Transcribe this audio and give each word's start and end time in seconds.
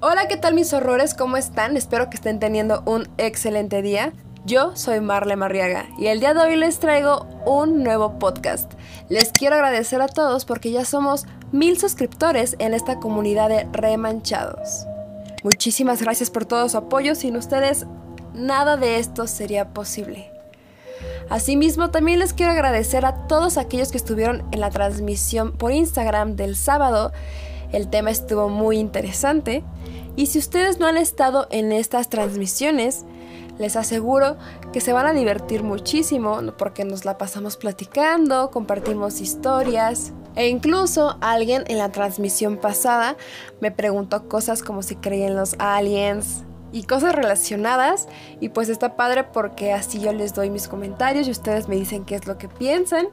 Hola, 0.00 0.28
¿qué 0.28 0.36
tal 0.36 0.54
mis 0.54 0.72
horrores? 0.72 1.12
¿Cómo 1.12 1.36
están? 1.36 1.76
Espero 1.76 2.08
que 2.08 2.14
estén 2.14 2.38
teniendo 2.38 2.84
un 2.86 3.08
excelente 3.18 3.82
día. 3.82 4.12
Yo 4.44 4.76
soy 4.76 5.00
Marle 5.00 5.34
Marriaga 5.34 5.86
y 5.98 6.06
el 6.06 6.20
día 6.20 6.34
de 6.34 6.40
hoy 6.40 6.54
les 6.54 6.78
traigo 6.78 7.26
un 7.44 7.82
nuevo 7.82 8.16
podcast. 8.20 8.74
Les 9.08 9.32
quiero 9.32 9.56
agradecer 9.56 10.00
a 10.00 10.06
todos 10.06 10.44
porque 10.44 10.70
ya 10.70 10.84
somos 10.84 11.26
mil 11.50 11.80
suscriptores 11.80 12.54
en 12.60 12.74
esta 12.74 13.00
comunidad 13.00 13.48
de 13.48 13.66
remanchados. 13.72 14.86
Muchísimas 15.42 16.00
gracias 16.00 16.30
por 16.30 16.44
todo 16.44 16.68
su 16.68 16.78
apoyo. 16.78 17.16
Sin 17.16 17.36
ustedes, 17.36 17.84
nada 18.34 18.76
de 18.76 19.00
esto 19.00 19.26
sería 19.26 19.70
posible. 19.70 20.30
Asimismo, 21.28 21.90
también 21.90 22.20
les 22.20 22.34
quiero 22.34 22.52
agradecer 22.52 23.04
a 23.04 23.26
todos 23.26 23.58
aquellos 23.58 23.90
que 23.90 23.98
estuvieron 23.98 24.44
en 24.52 24.60
la 24.60 24.70
transmisión 24.70 25.50
por 25.56 25.72
Instagram 25.72 26.36
del 26.36 26.54
sábado. 26.54 27.10
El 27.72 27.88
tema 27.88 28.10
estuvo 28.10 28.48
muy 28.48 28.78
interesante. 28.78 29.64
Y 30.16 30.26
si 30.26 30.38
ustedes 30.38 30.78
no 30.78 30.86
han 30.86 30.96
estado 30.96 31.46
en 31.50 31.70
estas 31.72 32.08
transmisiones, 32.08 33.04
les 33.58 33.76
aseguro 33.76 34.36
que 34.72 34.80
se 34.80 34.92
van 34.92 35.06
a 35.06 35.12
divertir 35.12 35.62
muchísimo 35.62 36.40
porque 36.56 36.84
nos 36.84 37.04
la 37.04 37.18
pasamos 37.18 37.56
platicando, 37.56 38.50
compartimos 38.50 39.20
historias. 39.20 40.12
E 40.36 40.48
incluso 40.48 41.18
alguien 41.20 41.64
en 41.66 41.78
la 41.78 41.90
transmisión 41.90 42.58
pasada 42.58 43.16
me 43.60 43.70
preguntó 43.70 44.28
cosas 44.28 44.62
como 44.62 44.82
si 44.82 44.94
creía 44.96 45.26
en 45.26 45.36
los 45.36 45.54
aliens, 45.58 46.44
y 46.72 46.82
cosas 46.84 47.14
relacionadas. 47.14 48.08
Y 48.40 48.50
pues 48.50 48.68
está 48.68 48.96
padre 48.96 49.24
porque 49.24 49.72
así 49.72 50.00
yo 50.00 50.12
les 50.12 50.34
doy 50.34 50.50
mis 50.50 50.68
comentarios 50.68 51.28
y 51.28 51.30
ustedes 51.30 51.68
me 51.68 51.76
dicen 51.76 52.04
qué 52.04 52.14
es 52.14 52.26
lo 52.26 52.38
que 52.38 52.48
piensan. 52.48 53.08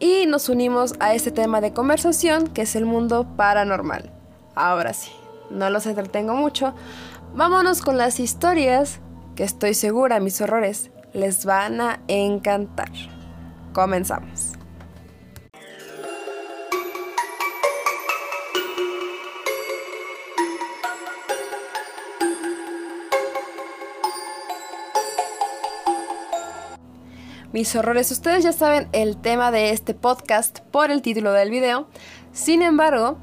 Y 0.00 0.24
nos 0.26 0.48
unimos 0.48 0.94
a 0.98 1.14
este 1.14 1.30
tema 1.30 1.60
de 1.60 1.74
conversación 1.74 2.48
que 2.48 2.62
es 2.62 2.74
el 2.74 2.86
mundo 2.86 3.26
paranormal. 3.36 4.10
Ahora 4.54 4.94
sí, 4.94 5.12
no 5.50 5.68
los 5.68 5.84
entretengo 5.84 6.34
mucho. 6.34 6.74
Vámonos 7.34 7.82
con 7.82 7.98
las 7.98 8.18
historias 8.18 9.00
que 9.36 9.44
estoy 9.44 9.74
segura 9.74 10.18
mis 10.18 10.40
horrores 10.40 10.90
les 11.12 11.44
van 11.44 11.80
a 11.80 12.00
encantar. 12.08 12.90
Comenzamos. 13.72 14.59
Mis 27.52 27.74
horrores. 27.74 28.10
Ustedes 28.10 28.44
ya 28.44 28.52
saben 28.52 28.88
el 28.92 29.16
tema 29.16 29.50
de 29.50 29.70
este 29.70 29.94
podcast 29.94 30.60
por 30.70 30.90
el 30.90 31.02
título 31.02 31.32
del 31.32 31.50
video. 31.50 31.88
Sin 32.32 32.62
embargo, 32.62 33.18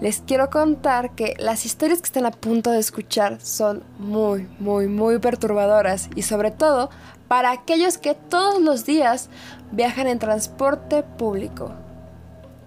les 0.00 0.20
quiero 0.20 0.50
contar 0.50 1.14
que 1.14 1.34
las 1.38 1.64
historias 1.64 2.00
que 2.00 2.06
están 2.06 2.26
a 2.26 2.32
punto 2.32 2.70
de 2.70 2.80
escuchar 2.80 3.40
son 3.40 3.84
muy, 3.98 4.48
muy, 4.58 4.88
muy 4.88 5.18
perturbadoras 5.18 6.08
y 6.16 6.22
sobre 6.22 6.50
todo 6.50 6.90
para 7.28 7.52
aquellos 7.52 7.98
que 7.98 8.14
todos 8.14 8.60
los 8.60 8.84
días 8.84 9.30
viajan 9.70 10.08
en 10.08 10.18
transporte 10.18 11.02
público. 11.02 11.72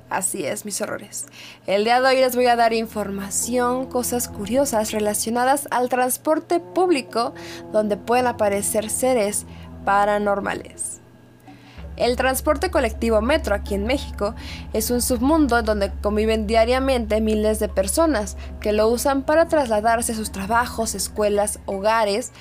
Así 0.10 0.46
es, 0.46 0.66
mis 0.66 0.80
horrores. 0.82 1.26
El 1.66 1.84
día 1.84 2.00
de 2.00 2.08
hoy 2.08 2.16
les 2.18 2.36
voy 2.36 2.46
a 2.46 2.56
dar 2.56 2.74
información, 2.74 3.88
cosas 3.88 4.30
curiosas 4.30 4.92
relacionadas 4.92 5.68
al 5.72 5.90
transporte 5.90 6.60
público 6.60 7.34
donde 7.74 7.98
pueden 7.98 8.28
aparecer 8.28 8.90
seres 8.90 9.46
paranormales. 9.86 11.00
El 11.98 12.18
transporte 12.18 12.72
colectivo 12.72 13.22
metro 13.22 13.56
aquí 13.56 13.74
en 13.74 13.86
México 13.86 14.36
es 14.74 14.92
un 14.92 15.02
submundo 15.02 15.62
donde 15.64 15.94
conviven 16.02 16.46
diariamente 16.46 17.22
miles 17.22 17.60
de 17.60 17.70
personas 17.70 18.36
que 18.60 18.74
lo 18.74 18.90
usan 18.90 19.24
para 19.24 19.48
trasladarse 19.48 20.12
a 20.12 20.16
sus 20.16 20.32
trabajos, 20.32 20.94
escuelas, 20.94 21.60
hogares, 21.66 22.34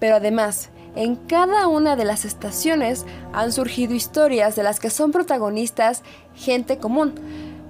pero 0.00 0.16
además 0.16 0.70
en 0.96 1.14
cada 1.14 1.68
una 1.68 1.94
de 1.94 2.04
las 2.04 2.24
estaciones 2.24 3.06
han 3.32 3.52
surgido 3.52 3.94
historias 3.94 4.56
de 4.56 4.64
las 4.64 4.80
que 4.80 4.90
son 4.90 5.12
protagonistas 5.12 6.02
gente 6.34 6.78
común, 6.78 7.14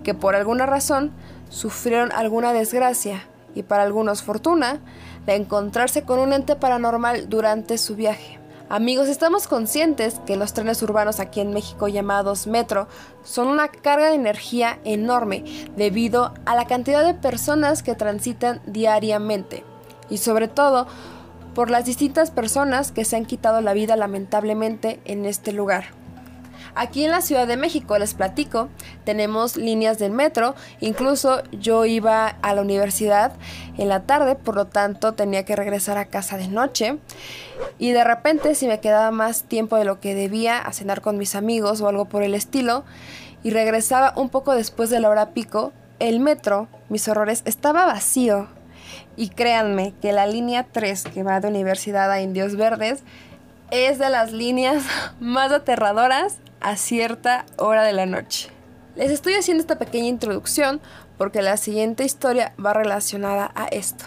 que 0.05 0.15
por 0.15 0.35
alguna 0.35 0.65
razón 0.65 1.13
sufrieron 1.51 2.11
alguna 2.13 2.55
desgracia 2.55 3.27
y 3.55 3.65
para 3.65 3.83
algunos 3.83 4.23
fortuna 4.23 4.81
de 5.27 5.35
encontrarse 5.35 6.05
con 6.05 6.21
un 6.21 6.33
ente 6.33 6.57
paranormal 6.57 7.29
durante 7.29 7.77
su 7.77 7.97
viaje. 7.97 8.39
Amigos, 8.71 9.09
estamos 9.09 9.49
conscientes 9.49 10.21
que 10.27 10.37
los 10.37 10.53
trenes 10.53 10.83
urbanos 10.83 11.21
aquí 11.21 11.41
en 11.41 11.55
México 11.55 11.89
llamados 11.89 12.47
metro 12.47 12.87
son 13.25 13.49
una 13.49 13.69
carga 13.69 14.11
de 14.11 14.15
energía 14.15 14.79
enorme 14.85 15.43
debido 15.75 16.35
a 16.45 16.55
la 16.55 16.67
cantidad 16.67 17.03
de 17.03 17.15
personas 17.15 17.83
que 17.83 17.95
transitan 17.95 18.61
diariamente 18.67 19.65
y 20.11 20.19
sobre 20.19 20.49
todo 20.49 20.87
por 21.55 21.71
las 21.71 21.87
distintas 21.87 22.31
personas 22.31 22.93
que 22.93 23.07
se 23.07 23.17
han 23.17 23.25
quitado 23.25 23.63
la 23.63 23.73
vida 23.73 23.97
lamentablemente 23.97 25.01
en 25.07 25.25
este 25.25 25.53
lugar. 25.53 25.98
Aquí 26.81 27.05
en 27.05 27.11
la 27.11 27.23
Ciudad 27.23 27.49
de 27.49 27.57
México, 27.57 27.99
les 27.99 28.15
platico, 28.15 28.69
tenemos 29.05 29.57
líneas 29.57 29.99
del 29.99 30.13
metro, 30.13 30.55
incluso 30.79 31.43
yo 31.51 31.85
iba 31.87 32.29
a 32.29 32.55
la 32.55 32.63
universidad 32.63 33.33
en 33.79 33.89
la 33.89 34.05
tarde, 34.05 34.37
por 34.37 34.55
lo 34.55 34.69
tanto 34.69 35.13
tenía 35.15 35.45
que 35.45 35.57
regresar 35.57 35.99
a 35.99 36.05
casa 36.05 36.37
de 36.37 36.47
noche 36.47 36.99
y 37.81 37.91
de 37.91 38.05
repente 38.05 38.55
si 38.55 38.69
me 38.69 38.79
quedaba 38.79 39.11
más 39.11 39.43
tiempo 39.43 39.75
de 39.75 39.85
lo 39.85 39.99
que 39.99 40.15
debía 40.15 40.57
a 40.57 40.73
cenar 40.73 41.01
con 41.01 41.19
mis 41.19 41.35
amigos 41.35 41.81
o 41.81 41.89
algo 41.89 42.05
por 42.05 42.23
el 42.23 42.37
estilo 42.37 42.85
y 43.43 43.51
regresaba 43.51 44.13
un 44.15 44.29
poco 44.29 44.55
después 44.55 44.89
de 44.89 45.01
la 45.01 45.09
hora 45.09 45.31
pico, 45.31 45.73
el 45.99 46.21
metro, 46.21 46.69
mis 46.91 47.09
horrores, 47.09 47.43
estaba 47.45 47.87
vacío. 47.87 48.47
Y 49.17 49.31
créanme 49.31 49.95
que 50.01 50.13
la 50.13 50.29
línea 50.29 50.65
3 50.71 51.07
que 51.13 51.25
va 51.25 51.41
de 51.41 51.49
Universidad 51.49 52.09
a 52.13 52.21
Indios 52.21 52.55
Verdes 52.55 53.03
es 53.73 53.99
de 53.99 54.11
las 54.11 54.31
líneas 54.31 54.85
más 55.21 55.51
aterradoras 55.51 56.39
a 56.61 56.77
cierta 56.77 57.47
hora 57.57 57.85
de 57.85 57.93
la 57.93 58.07
noche. 58.07 58.51
Les 58.97 59.11
estoy 59.11 59.35
haciendo 59.35 59.61
esta 59.61 59.79
pequeña 59.79 60.09
introducción 60.09 60.81
porque 61.17 61.43
la 61.43 61.57
siguiente 61.57 62.05
historia 62.05 62.55
va 62.65 62.73
relacionada 62.73 63.51
a 63.55 63.67
esto. 63.67 64.05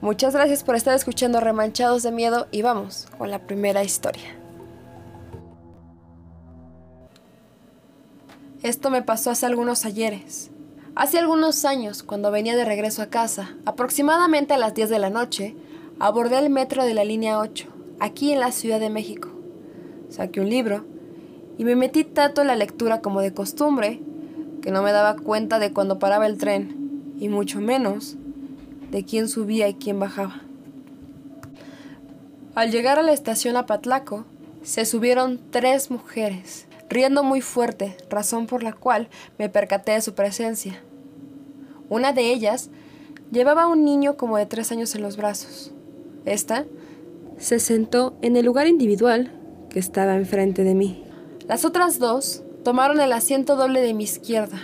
Muchas 0.00 0.34
gracias 0.34 0.62
por 0.62 0.76
estar 0.76 0.94
escuchando 0.94 1.40
Remanchados 1.40 2.02
de 2.02 2.12
Miedo 2.12 2.46
y 2.50 2.62
vamos 2.62 3.08
con 3.18 3.30
la 3.30 3.40
primera 3.46 3.82
historia. 3.82 4.36
Esto 8.62 8.90
me 8.90 9.02
pasó 9.02 9.30
hace 9.30 9.46
algunos 9.46 9.84
ayeres. 9.84 10.50
Hace 10.94 11.18
algunos 11.18 11.64
años, 11.64 12.02
cuando 12.02 12.30
venía 12.30 12.56
de 12.56 12.64
regreso 12.64 13.02
a 13.02 13.06
casa, 13.06 13.54
aproximadamente 13.66 14.54
a 14.54 14.58
las 14.58 14.74
10 14.74 14.88
de 14.88 14.98
la 14.98 15.10
noche, 15.10 15.54
abordé 15.98 16.38
el 16.38 16.48
metro 16.48 16.84
de 16.84 16.94
la 16.94 17.04
línea 17.04 17.38
8, 17.38 17.68
aquí 18.00 18.32
en 18.32 18.40
la 18.40 18.50
Ciudad 18.50 18.80
de 18.80 18.88
México. 18.88 19.28
Saqué 20.08 20.40
un 20.40 20.48
libro 20.48 20.86
y 21.58 21.64
me 21.64 21.76
metí 21.76 22.04
tanto 22.04 22.42
en 22.42 22.48
la 22.48 22.56
lectura 22.56 23.00
como 23.00 23.20
de 23.20 23.32
costumbre 23.32 24.00
que 24.62 24.70
no 24.70 24.82
me 24.82 24.92
daba 24.92 25.16
cuenta 25.16 25.58
de 25.58 25.72
cuando 25.72 25.98
paraba 25.98 26.26
el 26.26 26.38
tren 26.38 27.14
y 27.18 27.28
mucho 27.28 27.60
menos 27.60 28.16
de 28.90 29.04
quién 29.04 29.28
subía 29.28 29.68
y 29.68 29.74
quién 29.74 29.98
bajaba. 29.98 30.42
Al 32.54 32.70
llegar 32.70 32.98
a 32.98 33.02
la 33.02 33.12
estación 33.12 33.56
Apatlaco, 33.56 34.24
se 34.62 34.84
subieron 34.84 35.40
tres 35.50 35.90
mujeres, 35.90 36.66
riendo 36.88 37.22
muy 37.22 37.40
fuerte, 37.40 37.96
razón 38.10 38.46
por 38.46 38.62
la 38.62 38.72
cual 38.72 39.08
me 39.38 39.48
percaté 39.48 39.92
de 39.92 40.00
su 40.00 40.14
presencia. 40.14 40.82
Una 41.88 42.12
de 42.12 42.32
ellas 42.32 42.70
llevaba 43.30 43.64
a 43.64 43.68
un 43.68 43.84
niño 43.84 44.16
como 44.16 44.36
de 44.36 44.46
tres 44.46 44.72
años 44.72 44.94
en 44.94 45.02
los 45.02 45.16
brazos. 45.16 45.72
Esta 46.24 46.64
se 47.38 47.60
sentó 47.60 48.16
en 48.22 48.36
el 48.36 48.44
lugar 48.44 48.66
individual 48.66 49.30
que 49.70 49.78
estaba 49.78 50.16
enfrente 50.16 50.64
de 50.64 50.74
mí. 50.74 51.05
Las 51.48 51.64
otras 51.64 52.00
dos 52.00 52.42
tomaron 52.64 53.00
el 53.00 53.12
asiento 53.12 53.54
doble 53.54 53.80
de 53.80 53.94
mi 53.94 54.02
izquierda. 54.02 54.58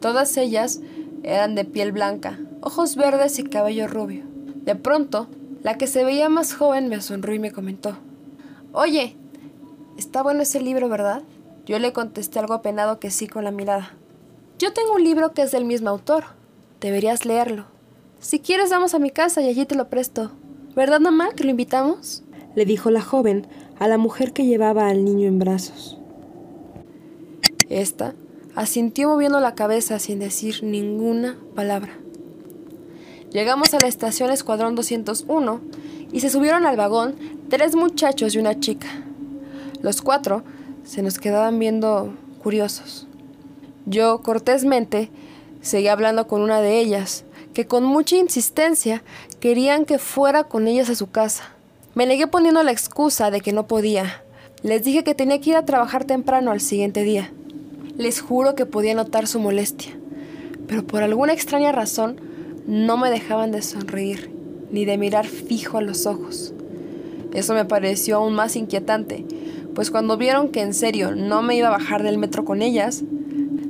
Todas 0.00 0.36
ellas 0.36 0.80
eran 1.22 1.54
de 1.54 1.64
piel 1.64 1.92
blanca, 1.92 2.38
ojos 2.60 2.94
verdes 2.96 3.38
y 3.38 3.44
cabello 3.44 3.88
rubio. 3.88 4.24
De 4.64 4.74
pronto, 4.74 5.28
la 5.62 5.78
que 5.78 5.86
se 5.86 6.04
veía 6.04 6.28
más 6.28 6.52
joven 6.52 6.88
me 6.88 7.00
sonrió 7.00 7.34
y 7.34 7.38
me 7.38 7.52
comentó, 7.52 7.96
Oye, 8.72 9.16
está 9.96 10.22
bueno 10.22 10.42
ese 10.42 10.60
libro, 10.60 10.90
¿verdad? 10.90 11.22
Yo 11.64 11.78
le 11.78 11.94
contesté 11.94 12.38
algo 12.38 12.52
apenado 12.52 13.00
que 13.00 13.10
sí 13.10 13.26
con 13.26 13.44
la 13.44 13.50
mirada. 13.50 13.94
Yo 14.58 14.74
tengo 14.74 14.94
un 14.94 15.04
libro 15.04 15.32
que 15.32 15.42
es 15.42 15.52
del 15.52 15.64
mismo 15.64 15.88
autor. 15.88 16.24
Deberías 16.80 17.24
leerlo. 17.24 17.64
Si 18.20 18.40
quieres, 18.40 18.68
vamos 18.68 18.92
a 18.92 18.98
mi 18.98 19.10
casa 19.10 19.40
y 19.40 19.48
allí 19.48 19.64
te 19.64 19.74
lo 19.74 19.88
presto. 19.88 20.32
¿Verdad, 20.74 21.00
mamá, 21.00 21.30
que 21.30 21.44
lo 21.44 21.50
invitamos? 21.50 22.22
le 22.54 22.64
dijo 22.64 22.90
la 22.90 23.02
joven 23.02 23.46
a 23.78 23.88
la 23.88 23.98
mujer 23.98 24.32
que 24.32 24.46
llevaba 24.46 24.88
al 24.88 25.04
niño 25.04 25.28
en 25.28 25.38
brazos. 25.38 25.98
Esta 27.68 28.14
asintió 28.54 29.08
moviendo 29.08 29.40
la 29.40 29.54
cabeza 29.54 29.98
sin 29.98 30.18
decir 30.18 30.62
ninguna 30.62 31.36
palabra. 31.54 31.92
Llegamos 33.30 33.74
a 33.74 33.80
la 33.80 33.88
estación 33.88 34.30
Escuadrón 34.30 34.74
201 34.76 35.60
y 36.12 36.20
se 36.20 36.30
subieron 36.30 36.64
al 36.64 36.76
vagón 36.76 37.16
tres 37.48 37.74
muchachos 37.74 38.34
y 38.34 38.38
una 38.38 38.58
chica. 38.60 38.88
Los 39.82 40.00
cuatro 40.00 40.42
se 40.84 41.02
nos 41.02 41.18
quedaban 41.18 41.58
viendo 41.58 42.14
curiosos. 42.42 43.06
Yo, 43.84 44.22
cortésmente, 44.22 45.10
seguí 45.60 45.88
hablando 45.88 46.26
con 46.26 46.42
una 46.42 46.60
de 46.60 46.78
ellas, 46.78 47.24
que 47.52 47.66
con 47.66 47.84
mucha 47.84 48.16
insistencia 48.16 49.02
querían 49.40 49.84
que 49.84 49.98
fuera 49.98 50.44
con 50.44 50.66
ellas 50.66 50.88
a 50.88 50.94
su 50.94 51.10
casa. 51.10 51.55
Me 51.96 52.04
negué 52.04 52.26
poniendo 52.26 52.62
la 52.62 52.72
excusa 52.72 53.30
de 53.30 53.40
que 53.40 53.54
no 53.54 53.66
podía. 53.66 54.22
Les 54.62 54.84
dije 54.84 55.02
que 55.02 55.14
tenía 55.14 55.40
que 55.40 55.48
ir 55.48 55.56
a 55.56 55.64
trabajar 55.64 56.04
temprano 56.04 56.50
al 56.50 56.60
siguiente 56.60 57.04
día. 57.04 57.32
Les 57.96 58.20
juro 58.20 58.54
que 58.54 58.66
podía 58.66 58.92
notar 58.92 59.26
su 59.26 59.40
molestia, 59.40 59.96
pero 60.68 60.86
por 60.86 61.02
alguna 61.02 61.32
extraña 61.32 61.72
razón 61.72 62.20
no 62.66 62.98
me 62.98 63.08
dejaban 63.08 63.50
de 63.50 63.62
sonreír 63.62 64.30
ni 64.70 64.84
de 64.84 64.98
mirar 64.98 65.26
fijo 65.26 65.78
a 65.78 65.80
los 65.80 66.04
ojos. 66.04 66.52
Eso 67.32 67.54
me 67.54 67.64
pareció 67.64 68.16
aún 68.16 68.34
más 68.34 68.56
inquietante, 68.56 69.24
pues 69.74 69.90
cuando 69.90 70.18
vieron 70.18 70.50
que 70.50 70.60
en 70.60 70.74
serio 70.74 71.16
no 71.16 71.40
me 71.40 71.56
iba 71.56 71.68
a 71.68 71.78
bajar 71.78 72.02
del 72.02 72.18
metro 72.18 72.44
con 72.44 72.60
ellas, 72.60 73.04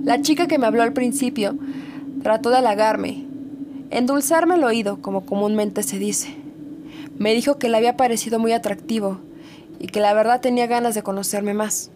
la 0.03 0.21
chica 0.21 0.49
que 0.49 0.59
me 0.59 0.67
habló 0.67 0.83
al 0.83 0.95
principio 0.95 1.57
trató 2.25 2.51
de 2.51 2.57
halagarme, 2.57 3.25
endulzarme 3.93 4.57
el 4.57 4.65
oído, 4.65 5.01
como 5.01 5.25
comúnmente 5.25 5.85
se 5.85 6.01
dice. 6.01 6.46
Me 7.19 7.35
dijo 7.35 7.59
que 7.59 7.69
le 7.69 7.77
había 7.77 7.97
parecido 7.97 8.39
muy 8.39 8.53
atractivo 8.53 9.19
y 9.79 9.87
que 9.87 10.01
la 10.01 10.15
verdad 10.15 10.41
tenía 10.41 10.67
ganas 10.67 10.95
de 10.95 11.03
conocerme 11.03 11.55
más. 11.55 11.91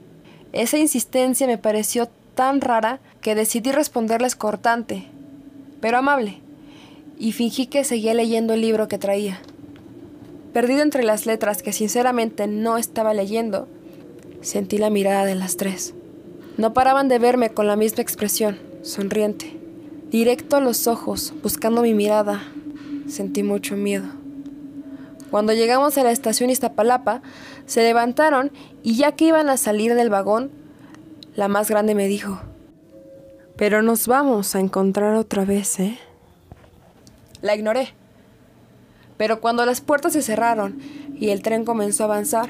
Esa 0.53 0.79
insistencia 0.79 1.47
me 1.47 1.59
pareció 1.59 2.09
tan 2.35 2.61
rara 2.61 3.01
que 3.21 3.35
decidí 3.35 3.71
responderles 3.71 4.35
cortante, 4.35 5.07
pero 5.81 5.99
amable, 5.99 6.41
y 7.19 7.33
fingí 7.33 7.67
que 7.67 7.85
seguía 7.85 8.15
leyendo 8.15 8.55
el 8.55 8.63
libro 8.63 8.89
que 8.89 8.99
traía. 8.99 9.41
Perdido 10.53 10.83
entre 10.83 11.05
las 11.05 11.27
letras 11.27 11.63
que 11.63 11.73
sinceramente 11.73 12.47
no 12.47 12.79
estaba 12.79 13.15
leyendo, 13.15 13.69
sentí 14.41 14.79
la 14.79 14.91
mirada 14.91 15.25
de 15.25 15.35
las 15.35 15.57
tres. 15.57 15.95
No 16.57 16.73
paraban 16.73 17.09
de 17.09 17.19
verme 17.19 17.51
con 17.51 17.67
la 17.67 17.77
misma 17.77 18.03
expresión, 18.03 18.59
sonriente. 18.83 19.57
Directo 20.11 20.57
a 20.57 20.61
los 20.61 20.89
ojos, 20.89 21.33
buscando 21.43 21.83
mi 21.83 21.95
mirada, 21.95 22.43
sentí 23.07 23.43
mucho 23.43 23.77
miedo. 23.77 24.20
Cuando 25.31 25.53
llegamos 25.53 25.97
a 25.97 26.03
la 26.03 26.11
estación 26.11 26.51
Iztapalapa, 26.51 27.23
se 27.67 27.83
levantaron 27.83 28.51
y 28.83 28.97
ya 28.97 29.13
que 29.13 29.27
iban 29.27 29.49
a 29.49 29.57
salir 29.57 29.95
del 29.95 30.11
vagón, 30.11 30.51
la 31.37 31.49
más 31.49 31.71
grande 31.71 31.95
me 31.95 32.09
dijo, 32.09 32.41
pero 33.57 33.83
nos 33.83 34.07
vamos 34.07 34.55
a 34.55 34.61
encontrar 34.61 35.15
otra 35.15 35.45
vez, 35.45 35.79
¿eh? 35.79 35.99
La 37.43 37.55
ignoré. 37.55 37.95
Pero 39.17 39.41
cuando 39.41 39.65
las 39.67 39.81
puertas 39.81 40.15
se 40.15 40.23
cerraron 40.23 40.79
y 41.15 41.29
el 41.29 41.43
tren 41.43 41.65
comenzó 41.65 42.05
a 42.05 42.07
avanzar, 42.07 42.49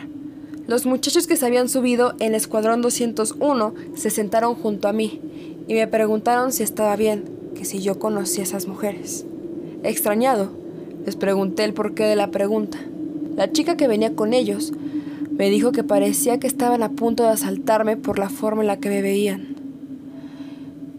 los 0.67 0.87
muchachos 0.87 1.27
que 1.27 1.37
se 1.37 1.45
habían 1.45 1.69
subido 1.69 2.13
en 2.21 2.29
el 2.29 2.37
Escuadrón 2.37 2.81
201 2.81 3.75
se 3.97 4.11
sentaron 4.11 4.55
junto 4.55 4.87
a 4.87 4.93
mí 4.93 5.21
y 5.67 5.75
me 5.75 5.89
preguntaron 5.89 6.53
si 6.53 6.63
estaba 6.63 6.95
bien, 6.97 7.25
que 7.57 7.65
si 7.65 7.81
yo 7.81 7.99
conocía 7.99 8.45
a 8.45 8.47
esas 8.47 8.69
mujeres. 8.69 9.27
Extrañado, 9.83 10.53
les 11.05 11.17
pregunté 11.17 11.65
el 11.65 11.75
porqué 11.75 12.05
de 12.05 12.17
la 12.17 12.31
pregunta. 12.31 12.79
La 13.37 13.53
chica 13.53 13.77
que 13.77 13.89
venía 13.89 14.15
con 14.15 14.35
ellos 14.35 14.73
me 15.31 15.49
dijo 15.49 15.73
que 15.73 15.85
parecía 15.85 16.39
que 16.39 16.47
estaban 16.47 16.83
a 16.83 16.91
punto 16.91 17.23
de 17.23 17.31
asaltarme 17.31 17.97
por 17.97 18.19
la 18.19 18.29
forma 18.29 18.63
en 18.63 18.67
la 18.67 18.79
que 18.79 18.91
me 18.91 19.03
veían. 19.03 19.57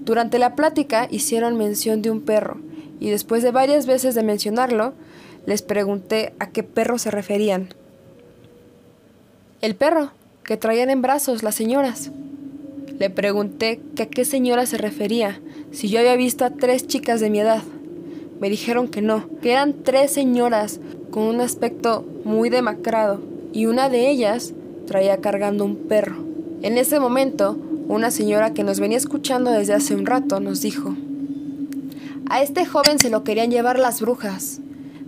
Durante 0.03 0.39
la 0.39 0.55
plática 0.55 1.07
hicieron 1.11 1.57
mención 1.57 2.01
de 2.01 2.09
un 2.09 2.21
perro, 2.21 2.57
y 2.99 3.09
después 3.09 3.43
de 3.43 3.51
varias 3.51 3.85
veces 3.85 4.15
de 4.15 4.23
mencionarlo, 4.23 4.93
les 5.45 5.61
pregunté 5.61 6.33
a 6.39 6.49
qué 6.49 6.63
perro 6.63 6.97
se 6.97 7.11
referían. 7.11 7.69
El 9.61 9.75
perro, 9.75 10.11
que 10.43 10.57
traían 10.57 10.89
en 10.89 11.03
brazos 11.03 11.43
las 11.43 11.55
señoras. 11.55 12.11
Le 12.97 13.09
pregunté 13.09 13.79
que 13.95 14.03
a 14.03 14.09
qué 14.09 14.25
señora 14.25 14.65
se 14.65 14.77
refería, 14.77 15.39
si 15.71 15.89
yo 15.89 15.99
había 15.99 16.15
visto 16.15 16.45
a 16.45 16.49
tres 16.49 16.87
chicas 16.87 17.19
de 17.21 17.29
mi 17.29 17.39
edad. 17.39 17.63
Me 18.41 18.49
dijeron 18.49 18.87
que 18.87 19.03
no, 19.03 19.29
que 19.43 19.51
eran 19.51 19.83
tres 19.83 20.11
señoras 20.11 20.79
con 21.11 21.23
un 21.23 21.41
aspecto 21.41 22.03
muy 22.23 22.49
demacrado, 22.49 23.21
y 23.53 23.67
una 23.67 23.87
de 23.87 24.09
ellas 24.09 24.53
traía 24.87 25.17
cargando 25.17 25.63
un 25.63 25.75
perro. 25.75 26.15
En 26.63 26.79
ese 26.79 26.99
momento, 26.99 27.55
una 27.87 28.09
señora 28.09 28.51
que 28.51 28.63
nos 28.63 28.79
venía 28.79 28.97
escuchando 28.97 29.51
desde 29.51 29.75
hace 29.75 29.93
un 29.93 30.07
rato 30.07 30.39
nos 30.39 30.59
dijo, 30.61 30.95
A 32.31 32.41
este 32.41 32.65
joven 32.65 32.97
se 32.97 33.11
lo 33.11 33.23
querían 33.23 33.51
llevar 33.51 33.77
las 33.77 34.01
brujas. 34.01 34.59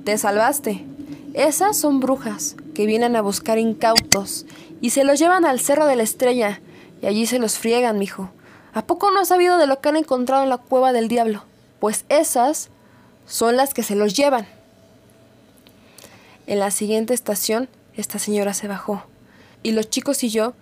Te 0.04 0.16
salvaste. 0.20 0.86
Esas 1.34 1.76
son 1.76 2.00
brujas 2.00 2.56
que 2.76 2.86
vienen 2.86 3.16
a 3.16 3.22
buscar 3.22 3.58
incautos 3.58 4.46
y 4.80 4.92
se 4.92 5.04
los 5.04 5.18
llevan 5.18 5.44
al 5.44 5.60
Cerro 5.60 5.88
de 5.88 5.96
la 5.96 6.04
Estrella 6.04 6.62
y 7.02 7.08
allí 7.08 7.26
se 7.26 7.40
los 7.40 7.58
friegan, 7.58 7.98
mijo. 7.98 8.30
¿A 8.76 8.86
poco 8.86 9.10
no 9.10 9.22
has 9.22 9.30
sabido 9.30 9.58
de 9.58 9.66
lo 9.66 9.82
que 9.82 9.90
han 9.90 9.96
encontrado 9.96 10.44
en 10.44 10.50
la 10.50 10.60
cueva 10.60 10.94
del 10.94 11.08
diablo? 11.08 11.46
Pues 11.80 12.06
esas 12.10 12.70
son 13.26 13.56
las 13.58 13.74
que 13.74 13.84
se 13.84 13.96
los 13.96 14.14
llevan. 14.14 14.48
En 16.48 16.60
la 16.60 16.72
siguiente 16.72 17.14
estación, 17.14 17.70
esta 17.96 18.20
señora 18.20 18.54
se 18.54 18.68
bajó 18.68 19.04
y 19.64 19.72
los 19.72 19.90
chicos 19.90 20.24
y 20.24 20.30
yo 20.30 20.54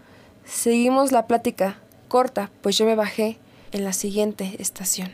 seguimos 0.45 1.11
la 1.11 1.27
plática 1.27 1.79
corta, 2.07 2.51
pues 2.61 2.77
yo 2.77 2.85
me 2.85 2.95
bajé 2.95 3.37
en 3.71 3.83
la 3.83 3.93
siguiente 3.93 4.55
estación. 4.59 5.11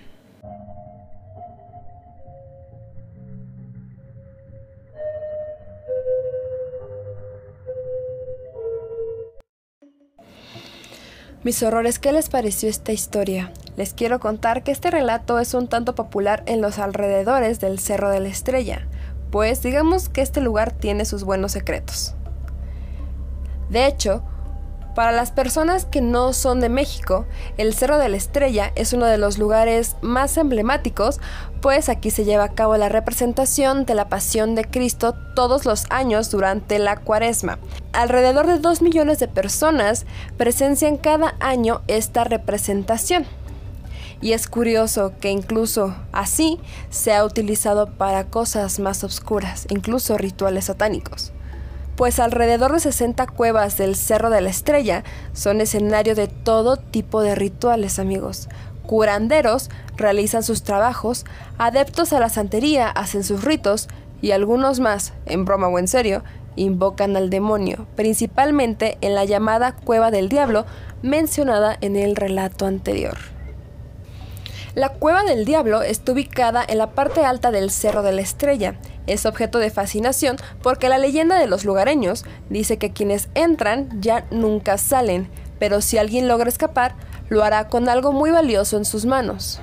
Mis 11.44 11.64
horrores, 11.64 11.98
¿qué 11.98 12.12
les 12.12 12.28
pareció 12.28 12.68
esta 12.68 12.92
historia? 12.92 13.54
Les 13.78 13.94
quiero 13.94 14.20
contar 14.20 14.64
que 14.64 14.72
este 14.72 14.90
relato 14.90 15.38
es 15.38 15.54
un 15.54 15.68
tanto 15.68 15.94
popular 15.94 16.42
en 16.48 16.62
los 16.62 16.80
alrededores 16.80 17.60
del 17.60 17.78
Cerro 17.78 18.10
de 18.10 18.20
la 18.20 18.28
Estrella, 18.28 18.88
pues 19.30 19.62
digamos 19.62 20.10
que 20.10 20.22
este 20.22 20.42
lugar 20.42 20.72
tiene 20.72 21.06
sus 21.06 21.24
buenos 21.24 21.52
secretos. 21.52 22.16
De 23.70 23.86
hecho, 23.86 24.24
para 24.96 25.12
las 25.12 25.32
personas 25.32 25.86
que 25.86 26.02
no 26.02 26.34
son 26.34 26.60
de 26.60 26.70
México, 26.70 27.28
el 27.60 27.76
Cerro 27.76 28.00
de 28.00 28.10
la 28.10 28.18
Estrella 28.18 28.72
es 28.74 28.94
uno 28.94 29.06
de 29.06 29.20
los 29.20 29.38
lugares 29.38 29.96
más 30.02 30.38
emblemáticos, 30.38 31.20
pues 31.62 31.88
aquí 31.88 32.10
se 32.10 32.26
lleva 32.26 32.46
a 32.46 32.56
cabo 32.56 32.78
la 32.78 32.90
representación 32.90 33.86
de 33.86 33.94
la 33.94 34.10
Pasión 34.10 34.56
de 34.56 34.66
Cristo 34.66 35.14
todos 35.36 35.66
los 35.66 35.86
años 35.92 36.32
durante 36.32 36.80
la 36.80 36.98
Cuaresma. 36.98 37.60
Alrededor 37.94 38.48
de 38.48 38.58
2 38.58 38.82
millones 38.82 39.20
de 39.20 39.28
personas 39.28 40.08
presencian 40.36 40.98
cada 40.98 41.36
año 41.40 41.84
esta 41.86 42.24
representación. 42.24 43.28
Y 44.22 44.34
es 44.34 44.48
curioso 44.48 45.14
que 45.20 45.30
incluso 45.30 45.96
así 46.12 46.60
se 46.90 47.14
ha 47.14 47.24
utilizado 47.24 47.92
para 47.92 48.26
cosas 48.26 48.80
más 48.80 49.04
oscuras, 49.04 49.68
incluso 49.70 50.18
rituales 50.18 50.66
satánicos 50.66 51.32
pues 51.98 52.20
alrededor 52.20 52.72
de 52.72 52.80
60 52.80 53.26
cuevas 53.26 53.76
del 53.76 53.96
Cerro 53.96 54.30
de 54.30 54.40
la 54.40 54.52
Estrella 54.52 55.04
son 55.34 55.62
escenario 55.62 56.14
de 56.14 56.28
todo 56.28 56.78
tipo 56.78 57.22
de 57.22 57.34
rituales, 57.34 57.98
amigos. 57.98 58.50
Curanderos 58.86 59.72
realizan 59.98 60.44
sus 60.44 60.62
trabajos, 60.62 61.26
adeptos 61.58 62.14
a 62.14 62.20
la 62.20 62.30
santería 62.30 62.88
hacen 62.88 63.24
sus 63.24 63.44
ritos 63.44 63.88
y 64.22 64.32
algunos 64.32 64.80
más, 64.80 65.14
en 65.26 65.44
broma 65.44 65.70
o 65.70 65.80
en 65.80 65.88
serio, 65.88 66.24
invocan 66.56 67.18
al 67.18 67.32
demonio, 67.32 67.88
principalmente 67.96 69.00
en 69.02 69.16
la 69.16 69.26
llamada 69.26 69.74
Cueva 69.76 70.12
del 70.12 70.30
Diablo 70.30 70.66
mencionada 71.02 71.78
en 71.82 71.96
el 71.96 72.16
relato 72.16 72.68
anterior. 72.68 73.37
La 74.78 74.90
Cueva 74.90 75.24
del 75.24 75.44
Diablo 75.44 75.82
está 75.82 76.12
ubicada 76.12 76.64
en 76.68 76.78
la 76.78 76.92
parte 76.92 77.26
alta 77.26 77.50
del 77.50 77.72
Cerro 77.72 78.04
de 78.04 78.12
la 78.12 78.22
Estrella 78.22 78.76
es 79.08 79.26
objeto 79.26 79.58
de 79.58 79.72
fascinación 79.72 80.38
porque 80.62 80.88
la 80.88 81.00
leyenda 81.00 81.40
de 81.40 81.48
los 81.48 81.66
lugareños 81.66 82.26
dice 82.52 82.78
que 82.78 82.94
quienes 82.94 83.28
entran 83.34 84.00
ya 84.00 84.28
nunca 84.30 84.78
salen, 84.78 85.30
pero 85.58 85.82
si 85.82 85.98
alguien 85.98 86.28
logra 86.28 86.48
escapar, 86.48 86.94
lo 87.28 87.44
hará 87.44 87.70
con 87.70 87.90
algo 87.90 88.12
muy 88.12 88.30
valioso 88.30 88.78
en 88.78 88.86
sus 88.86 89.08
manos. 89.08 89.60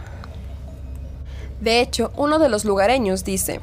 De 1.61 1.81
hecho, 1.81 2.11
uno 2.17 2.41
de 2.41 2.49
los 2.49 2.65
lugareños 2.65 3.23
dice, 3.23 3.61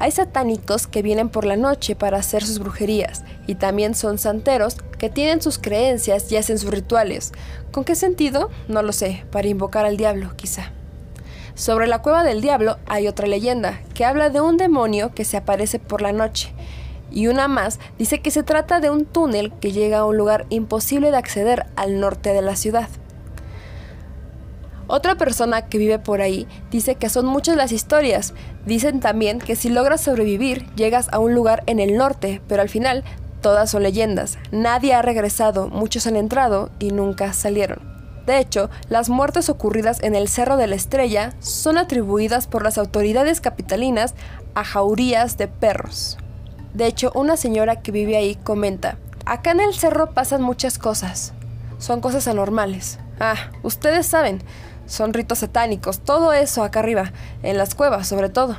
hay 0.00 0.10
satánicos 0.10 0.86
que 0.86 1.02
vienen 1.02 1.28
por 1.28 1.44
la 1.44 1.56
noche 1.56 1.94
para 1.94 2.16
hacer 2.16 2.42
sus 2.42 2.58
brujerías 2.58 3.22
y 3.46 3.54
también 3.54 3.94
son 3.94 4.16
santeros 4.16 4.76
que 4.98 5.10
tienen 5.10 5.42
sus 5.42 5.58
creencias 5.58 6.32
y 6.32 6.38
hacen 6.38 6.58
sus 6.58 6.70
rituales. 6.70 7.32
¿Con 7.70 7.84
qué 7.84 7.94
sentido? 7.94 8.48
No 8.66 8.82
lo 8.82 8.92
sé, 8.92 9.24
para 9.30 9.48
invocar 9.48 9.84
al 9.84 9.98
diablo, 9.98 10.32
quizá. 10.36 10.72
Sobre 11.54 11.86
la 11.86 12.00
cueva 12.00 12.24
del 12.24 12.40
diablo 12.40 12.78
hay 12.86 13.08
otra 13.08 13.26
leyenda 13.26 13.82
que 13.92 14.06
habla 14.06 14.30
de 14.30 14.40
un 14.40 14.56
demonio 14.56 15.14
que 15.14 15.26
se 15.26 15.36
aparece 15.36 15.78
por 15.78 16.00
la 16.00 16.12
noche. 16.12 16.54
Y 17.10 17.26
una 17.26 17.46
más 17.46 17.78
dice 17.98 18.20
que 18.20 18.30
se 18.30 18.42
trata 18.42 18.80
de 18.80 18.88
un 18.88 19.04
túnel 19.04 19.52
que 19.60 19.72
llega 19.72 19.98
a 19.98 20.06
un 20.06 20.16
lugar 20.16 20.46
imposible 20.48 21.10
de 21.10 21.18
acceder 21.18 21.66
al 21.76 22.00
norte 22.00 22.32
de 22.32 22.40
la 22.40 22.56
ciudad. 22.56 22.88
Otra 24.92 25.14
persona 25.14 25.62
que 25.62 25.78
vive 25.78 26.00
por 26.00 26.20
ahí 26.20 26.48
dice 26.72 26.96
que 26.96 27.08
son 27.08 27.24
muchas 27.24 27.56
las 27.56 27.70
historias. 27.70 28.34
Dicen 28.66 28.98
también 28.98 29.38
que 29.38 29.54
si 29.54 29.68
logras 29.68 30.00
sobrevivir 30.00 30.66
llegas 30.74 31.08
a 31.12 31.20
un 31.20 31.32
lugar 31.32 31.62
en 31.66 31.78
el 31.78 31.96
norte, 31.96 32.42
pero 32.48 32.60
al 32.60 32.68
final 32.68 33.04
todas 33.40 33.70
son 33.70 33.84
leyendas. 33.84 34.36
Nadie 34.50 34.92
ha 34.94 35.00
regresado, 35.00 35.68
muchos 35.68 36.08
han 36.08 36.16
entrado 36.16 36.70
y 36.80 36.90
nunca 36.90 37.32
salieron. 37.32 37.78
De 38.26 38.38
hecho, 38.38 38.68
las 38.88 39.08
muertes 39.08 39.48
ocurridas 39.48 40.02
en 40.02 40.16
el 40.16 40.26
Cerro 40.26 40.56
de 40.56 40.66
la 40.66 40.74
Estrella 40.74 41.34
son 41.38 41.78
atribuidas 41.78 42.48
por 42.48 42.64
las 42.64 42.76
autoridades 42.76 43.40
capitalinas 43.40 44.14
a 44.56 44.64
jaurías 44.64 45.38
de 45.38 45.46
perros. 45.46 46.18
De 46.74 46.86
hecho, 46.86 47.12
una 47.14 47.36
señora 47.36 47.80
que 47.80 47.92
vive 47.92 48.16
ahí 48.16 48.34
comenta, 48.34 48.98
acá 49.24 49.52
en 49.52 49.60
el 49.60 49.72
cerro 49.72 50.14
pasan 50.14 50.42
muchas 50.42 50.78
cosas. 50.78 51.32
Son 51.78 52.00
cosas 52.00 52.26
anormales. 52.26 52.98
Ah, 53.20 53.50
ustedes 53.62 54.06
saben, 54.06 54.42
son 54.90 55.14
ritos 55.14 55.38
satánicos, 55.38 56.00
todo 56.00 56.32
eso 56.32 56.62
acá 56.62 56.80
arriba, 56.80 57.12
en 57.42 57.56
las 57.56 57.74
cuevas 57.74 58.06
sobre 58.06 58.28
todo 58.28 58.58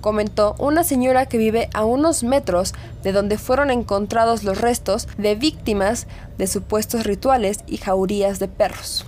comentó 0.00 0.54
una 0.58 0.84
señora 0.84 1.26
que 1.26 1.38
vive 1.38 1.68
a 1.74 1.84
unos 1.84 2.22
metros 2.22 2.74
de 3.02 3.12
donde 3.12 3.38
fueron 3.38 3.70
encontrados 3.70 4.44
los 4.44 4.60
restos 4.60 5.08
de 5.18 5.34
víctimas 5.34 6.06
de 6.38 6.46
supuestos 6.46 7.04
rituales 7.04 7.58
y 7.66 7.78
jaurías 7.78 8.38
de 8.38 8.48
perros. 8.48 9.04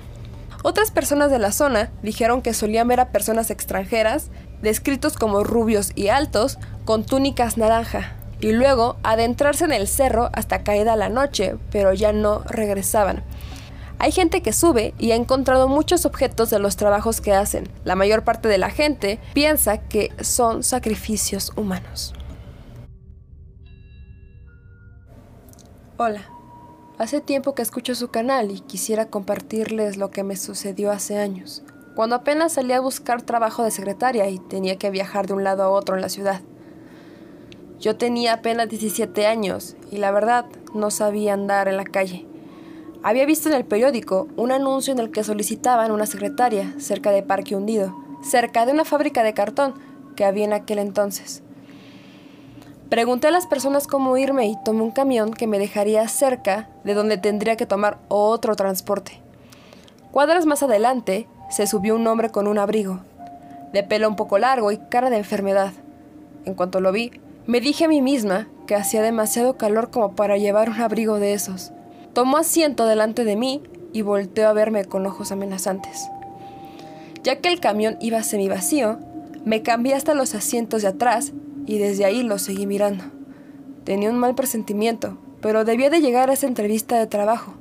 Otras 0.62 0.90
personas 0.90 1.30
de 1.30 1.38
la 1.38 1.52
zona 1.52 1.90
dijeron 2.02 2.42
que 2.42 2.52
solían 2.54 2.88
ver 2.88 3.00
a 3.00 3.08
personas 3.08 3.50
extranjeras, 3.50 4.28
descritos 4.60 5.16
como 5.16 5.42
rubios 5.42 5.92
y 5.94 6.08
altos, 6.08 6.58
con 6.84 7.04
túnicas 7.04 7.56
naranja, 7.56 8.12
y 8.40 8.52
luego 8.52 8.96
adentrarse 9.02 9.64
en 9.64 9.72
el 9.72 9.88
cerro 9.88 10.28
hasta 10.34 10.62
caída 10.62 10.96
la 10.96 11.08
noche, 11.08 11.56
pero 11.70 11.94
ya 11.94 12.12
no 12.12 12.40
regresaban. 12.40 13.22
Hay 14.02 14.12
gente 14.12 14.40
que 14.40 14.54
sube 14.54 14.94
y 14.98 15.10
ha 15.10 15.14
encontrado 15.14 15.68
muchos 15.68 16.06
objetos 16.06 16.48
de 16.48 16.58
los 16.58 16.76
trabajos 16.76 17.20
que 17.20 17.34
hacen. 17.34 17.68
La 17.84 17.96
mayor 17.96 18.24
parte 18.24 18.48
de 18.48 18.56
la 18.56 18.70
gente 18.70 19.20
piensa 19.34 19.76
que 19.76 20.08
son 20.22 20.62
sacrificios 20.62 21.52
humanos. 21.54 22.14
Hola, 25.98 26.30
hace 26.96 27.20
tiempo 27.20 27.54
que 27.54 27.60
escucho 27.60 27.94
su 27.94 28.08
canal 28.08 28.50
y 28.50 28.60
quisiera 28.60 29.10
compartirles 29.10 29.98
lo 29.98 30.10
que 30.10 30.24
me 30.24 30.36
sucedió 30.36 30.90
hace 30.90 31.18
años, 31.18 31.62
cuando 31.94 32.16
apenas 32.16 32.54
salí 32.54 32.72
a 32.72 32.80
buscar 32.80 33.20
trabajo 33.20 33.64
de 33.64 33.70
secretaria 33.70 34.30
y 34.30 34.38
tenía 34.38 34.76
que 34.76 34.88
viajar 34.88 35.26
de 35.26 35.34
un 35.34 35.44
lado 35.44 35.62
a 35.62 35.68
otro 35.68 35.94
en 35.94 36.00
la 36.00 36.08
ciudad. 36.08 36.40
Yo 37.78 37.96
tenía 37.96 38.32
apenas 38.32 38.70
17 38.70 39.26
años 39.26 39.76
y 39.90 39.98
la 39.98 40.10
verdad 40.10 40.46
no 40.72 40.90
sabía 40.90 41.34
andar 41.34 41.68
en 41.68 41.76
la 41.76 41.84
calle. 41.84 42.29
Había 43.02 43.24
visto 43.24 43.48
en 43.48 43.54
el 43.54 43.64
periódico 43.64 44.28
un 44.36 44.52
anuncio 44.52 44.92
en 44.92 44.98
el 44.98 45.10
que 45.10 45.24
solicitaban 45.24 45.90
una 45.90 46.04
secretaria 46.04 46.74
cerca 46.78 47.10
de 47.10 47.22
Parque 47.22 47.56
Hundido, 47.56 47.96
cerca 48.22 48.66
de 48.66 48.72
una 48.72 48.84
fábrica 48.84 49.22
de 49.22 49.32
cartón 49.32 49.74
que 50.16 50.26
había 50.26 50.44
en 50.44 50.52
aquel 50.52 50.78
entonces. 50.78 51.42
Pregunté 52.90 53.28
a 53.28 53.30
las 53.30 53.46
personas 53.46 53.86
cómo 53.86 54.18
irme 54.18 54.48
y 54.48 54.56
tomé 54.64 54.82
un 54.82 54.90
camión 54.90 55.32
que 55.32 55.46
me 55.46 55.58
dejaría 55.58 56.06
cerca 56.08 56.68
de 56.84 56.92
donde 56.92 57.16
tendría 57.16 57.56
que 57.56 57.64
tomar 57.64 57.98
otro 58.08 58.54
transporte. 58.54 59.22
Cuadras 60.10 60.44
más 60.44 60.62
adelante 60.62 61.26
se 61.48 61.66
subió 61.66 61.94
un 61.94 62.06
hombre 62.06 62.28
con 62.28 62.48
un 62.48 62.58
abrigo, 62.58 63.00
de 63.72 63.82
pelo 63.82 64.08
un 64.08 64.16
poco 64.16 64.38
largo 64.38 64.72
y 64.72 64.76
cara 64.76 65.08
de 65.08 65.16
enfermedad. 65.16 65.72
En 66.44 66.52
cuanto 66.54 66.80
lo 66.80 66.92
vi, 66.92 67.12
me 67.46 67.60
dije 67.60 67.86
a 67.86 67.88
mí 67.88 68.02
misma 68.02 68.48
que 68.66 68.74
hacía 68.74 69.00
demasiado 69.00 69.56
calor 69.56 69.90
como 69.90 70.14
para 70.14 70.36
llevar 70.36 70.68
un 70.68 70.80
abrigo 70.82 71.18
de 71.18 71.32
esos. 71.32 71.72
Tomó 72.12 72.38
asiento 72.38 72.86
delante 72.86 73.24
de 73.24 73.36
mí 73.36 73.62
y 73.92 74.02
volteó 74.02 74.48
a 74.48 74.52
verme 74.52 74.84
con 74.84 75.06
ojos 75.06 75.30
amenazantes. 75.32 76.08
Ya 77.22 77.40
que 77.40 77.48
el 77.48 77.60
camión 77.60 77.96
iba 78.00 78.22
semivacío, 78.22 78.98
me 79.44 79.62
cambié 79.62 79.94
hasta 79.94 80.14
los 80.14 80.34
asientos 80.34 80.82
de 80.82 80.88
atrás 80.88 81.32
y 81.66 81.78
desde 81.78 82.04
ahí 82.04 82.22
lo 82.22 82.38
seguí 82.38 82.66
mirando. 82.66 83.04
Tenía 83.84 84.10
un 84.10 84.18
mal 84.18 84.34
presentimiento, 84.34 85.18
pero 85.40 85.64
debía 85.64 85.90
de 85.90 86.00
llegar 86.00 86.30
a 86.30 86.32
esa 86.32 86.46
entrevista 86.46 86.98
de 86.98 87.06
trabajo. 87.06 87.54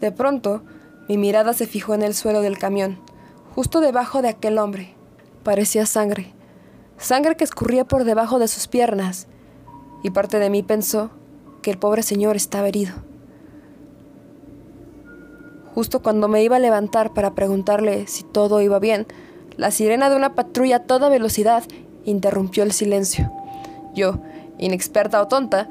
De 0.00 0.12
pronto, 0.12 0.62
mi 1.08 1.16
mirada 1.16 1.52
se 1.52 1.66
fijó 1.66 1.94
en 1.94 2.02
el 2.02 2.14
suelo 2.14 2.42
del 2.42 2.58
camión, 2.58 2.98
justo 3.54 3.80
debajo 3.80 4.22
de 4.22 4.28
aquel 4.28 4.58
hombre. 4.58 4.94
Parecía 5.42 5.86
sangre, 5.86 6.34
sangre 6.98 7.36
que 7.36 7.44
escurría 7.44 7.84
por 7.84 8.04
debajo 8.04 8.38
de 8.38 8.48
sus 8.48 8.66
piernas, 8.66 9.28
y 10.02 10.10
parte 10.10 10.38
de 10.38 10.50
mí 10.50 10.62
pensó 10.62 11.10
que 11.62 11.70
el 11.70 11.78
pobre 11.78 12.02
señor 12.02 12.36
estaba 12.36 12.68
herido. 12.68 12.94
Justo 15.76 16.00
cuando 16.00 16.26
me 16.26 16.42
iba 16.42 16.56
a 16.56 16.58
levantar 16.58 17.12
para 17.12 17.34
preguntarle 17.34 18.06
si 18.06 18.22
todo 18.22 18.62
iba 18.62 18.78
bien, 18.78 19.06
la 19.58 19.70
sirena 19.70 20.08
de 20.08 20.16
una 20.16 20.34
patrulla 20.34 20.76
a 20.76 20.82
toda 20.84 21.10
velocidad 21.10 21.64
interrumpió 22.06 22.62
el 22.62 22.72
silencio. 22.72 23.30
Yo, 23.94 24.14
inexperta 24.56 25.20
o 25.20 25.28
tonta, 25.28 25.68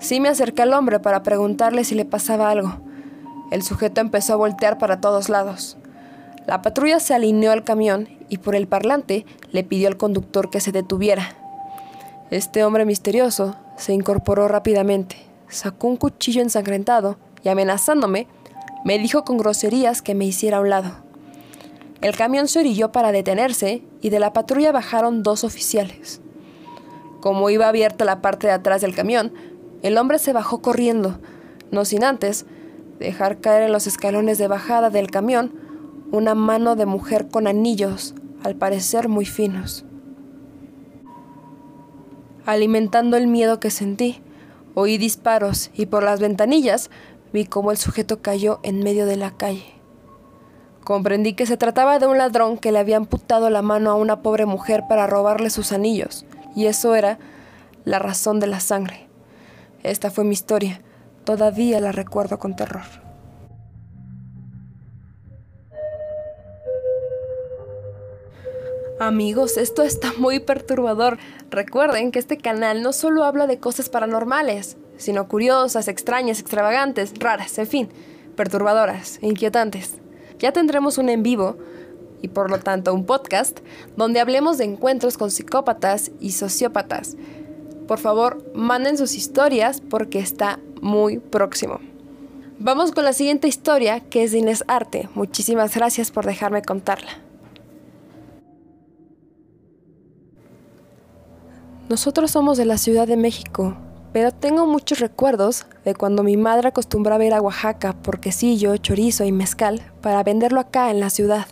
sí 0.00 0.18
me 0.18 0.28
acerqué 0.28 0.62
al 0.62 0.72
hombre 0.72 0.98
para 0.98 1.22
preguntarle 1.22 1.84
si 1.84 1.94
le 1.94 2.04
pasaba 2.04 2.50
algo. 2.50 2.78
El 3.52 3.62
sujeto 3.62 4.00
empezó 4.00 4.32
a 4.32 4.38
voltear 4.38 4.76
para 4.76 5.00
todos 5.00 5.28
lados. 5.28 5.76
La 6.48 6.60
patrulla 6.60 6.98
se 6.98 7.14
alineó 7.14 7.52
al 7.52 7.62
camión 7.62 8.08
y 8.28 8.38
por 8.38 8.56
el 8.56 8.66
parlante 8.66 9.24
le 9.52 9.62
pidió 9.62 9.86
al 9.86 9.96
conductor 9.96 10.50
que 10.50 10.58
se 10.58 10.72
detuviera. 10.72 11.28
Este 12.32 12.64
hombre 12.64 12.84
misterioso 12.84 13.54
se 13.76 13.92
incorporó 13.92 14.48
rápidamente, 14.48 15.14
sacó 15.46 15.86
un 15.86 15.96
cuchillo 15.96 16.42
ensangrentado 16.42 17.18
y 17.44 17.50
amenazándome, 17.50 18.26
me 18.84 18.98
dijo 18.98 19.24
con 19.24 19.38
groserías 19.38 20.02
que 20.02 20.14
me 20.14 20.26
hiciera 20.26 20.58
a 20.58 20.60
un 20.60 20.70
lado. 20.70 20.92
El 22.02 22.14
camión 22.16 22.48
se 22.48 22.60
orilló 22.60 22.92
para 22.92 23.12
detenerse 23.12 23.82
y 24.02 24.10
de 24.10 24.20
la 24.20 24.34
patrulla 24.34 24.72
bajaron 24.72 25.22
dos 25.22 25.42
oficiales. 25.42 26.20
Como 27.20 27.48
iba 27.48 27.66
abierta 27.66 28.04
la 28.04 28.20
parte 28.20 28.46
de 28.46 28.52
atrás 28.52 28.82
del 28.82 28.94
camión, 28.94 29.32
el 29.82 29.96
hombre 29.96 30.18
se 30.18 30.34
bajó 30.34 30.60
corriendo, 30.60 31.18
no 31.70 31.86
sin 31.86 32.04
antes 32.04 32.44
dejar 32.98 33.40
caer 33.40 33.62
en 33.62 33.72
los 33.72 33.86
escalones 33.86 34.36
de 34.36 34.48
bajada 34.48 34.90
del 34.90 35.10
camión 35.10 35.54
una 36.12 36.34
mano 36.34 36.76
de 36.76 36.86
mujer 36.86 37.28
con 37.28 37.46
anillos, 37.46 38.14
al 38.42 38.54
parecer 38.54 39.08
muy 39.08 39.24
finos. 39.24 39.86
Alimentando 42.44 43.16
el 43.16 43.26
miedo 43.26 43.58
que 43.58 43.70
sentí, 43.70 44.20
oí 44.74 44.98
disparos 44.98 45.70
y 45.74 45.86
por 45.86 46.02
las 46.02 46.20
ventanillas 46.20 46.90
vi 47.34 47.46
cómo 47.46 47.72
el 47.72 47.78
sujeto 47.78 48.22
cayó 48.22 48.60
en 48.62 48.78
medio 48.78 49.06
de 49.06 49.16
la 49.16 49.32
calle. 49.32 49.66
Comprendí 50.84 51.34
que 51.34 51.46
se 51.46 51.56
trataba 51.56 51.98
de 51.98 52.06
un 52.06 52.16
ladrón 52.16 52.58
que 52.58 52.70
le 52.70 52.78
había 52.78 52.96
amputado 52.96 53.50
la 53.50 53.60
mano 53.60 53.90
a 53.90 53.96
una 53.96 54.22
pobre 54.22 54.46
mujer 54.46 54.84
para 54.88 55.08
robarle 55.08 55.50
sus 55.50 55.72
anillos, 55.72 56.24
y 56.54 56.66
eso 56.66 56.94
era 56.94 57.18
la 57.84 57.98
razón 57.98 58.38
de 58.38 58.46
la 58.46 58.60
sangre. 58.60 59.08
Esta 59.82 60.12
fue 60.12 60.22
mi 60.22 60.32
historia, 60.32 60.80
todavía 61.24 61.80
la 61.80 61.90
recuerdo 61.90 62.38
con 62.38 62.54
terror. 62.54 62.84
Amigos, 69.00 69.56
esto 69.56 69.82
está 69.82 70.12
muy 70.18 70.38
perturbador. 70.38 71.18
Recuerden 71.50 72.12
que 72.12 72.20
este 72.20 72.38
canal 72.38 72.80
no 72.80 72.92
solo 72.92 73.24
habla 73.24 73.48
de 73.48 73.58
cosas 73.58 73.88
paranormales, 73.88 74.76
sino 74.96 75.28
curiosas, 75.28 75.88
extrañas, 75.88 76.40
extravagantes, 76.40 77.12
raras, 77.18 77.58
en 77.58 77.66
fin, 77.66 77.88
perturbadoras, 78.36 79.18
inquietantes. 79.22 79.94
Ya 80.38 80.52
tendremos 80.52 80.98
un 80.98 81.08
en 81.08 81.22
vivo 81.22 81.56
y 82.22 82.28
por 82.28 82.50
lo 82.50 82.58
tanto 82.58 82.94
un 82.94 83.04
podcast 83.04 83.60
donde 83.96 84.20
hablemos 84.20 84.58
de 84.58 84.64
encuentros 84.64 85.18
con 85.18 85.30
psicópatas 85.30 86.10
y 86.20 86.32
sociópatas. 86.32 87.16
Por 87.86 87.98
favor, 87.98 88.42
manden 88.54 88.96
sus 88.96 89.14
historias 89.14 89.80
porque 89.80 90.18
está 90.18 90.58
muy 90.80 91.18
próximo. 91.18 91.80
Vamos 92.58 92.92
con 92.92 93.04
la 93.04 93.12
siguiente 93.12 93.48
historia 93.48 94.00
que 94.00 94.24
es 94.24 94.32
de 94.32 94.38
Inés 94.38 94.64
Arte. 94.68 95.08
Muchísimas 95.14 95.74
gracias 95.74 96.10
por 96.10 96.24
dejarme 96.24 96.62
contarla. 96.62 97.10
Nosotros 101.88 102.30
somos 102.30 102.56
de 102.56 102.64
la 102.64 102.78
Ciudad 102.78 103.06
de 103.06 103.18
México, 103.18 103.76
pero 104.14 104.30
tengo 104.30 104.68
muchos 104.68 105.00
recuerdos 105.00 105.66
de 105.84 105.96
cuando 105.96 106.22
mi 106.22 106.36
madre 106.36 106.68
acostumbraba 106.68 107.24
ir 107.24 107.34
a 107.34 107.40
Oaxaca 107.40 107.94
por 107.94 108.20
quesillo, 108.20 108.76
chorizo 108.76 109.24
y 109.24 109.32
mezcal 109.32 109.82
para 110.02 110.22
venderlo 110.22 110.60
acá 110.60 110.92
en 110.92 111.00
la 111.00 111.10
ciudad. 111.10 111.48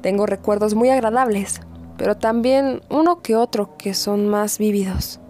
Tengo 0.00 0.24
recuerdos 0.24 0.74
muy 0.74 0.88
agradables, 0.88 1.60
pero 1.98 2.16
también 2.16 2.80
uno 2.88 3.20
que 3.20 3.36
otro 3.36 3.76
que 3.76 3.92
son 3.92 4.28
más 4.28 4.56
vívidos. 4.56 5.20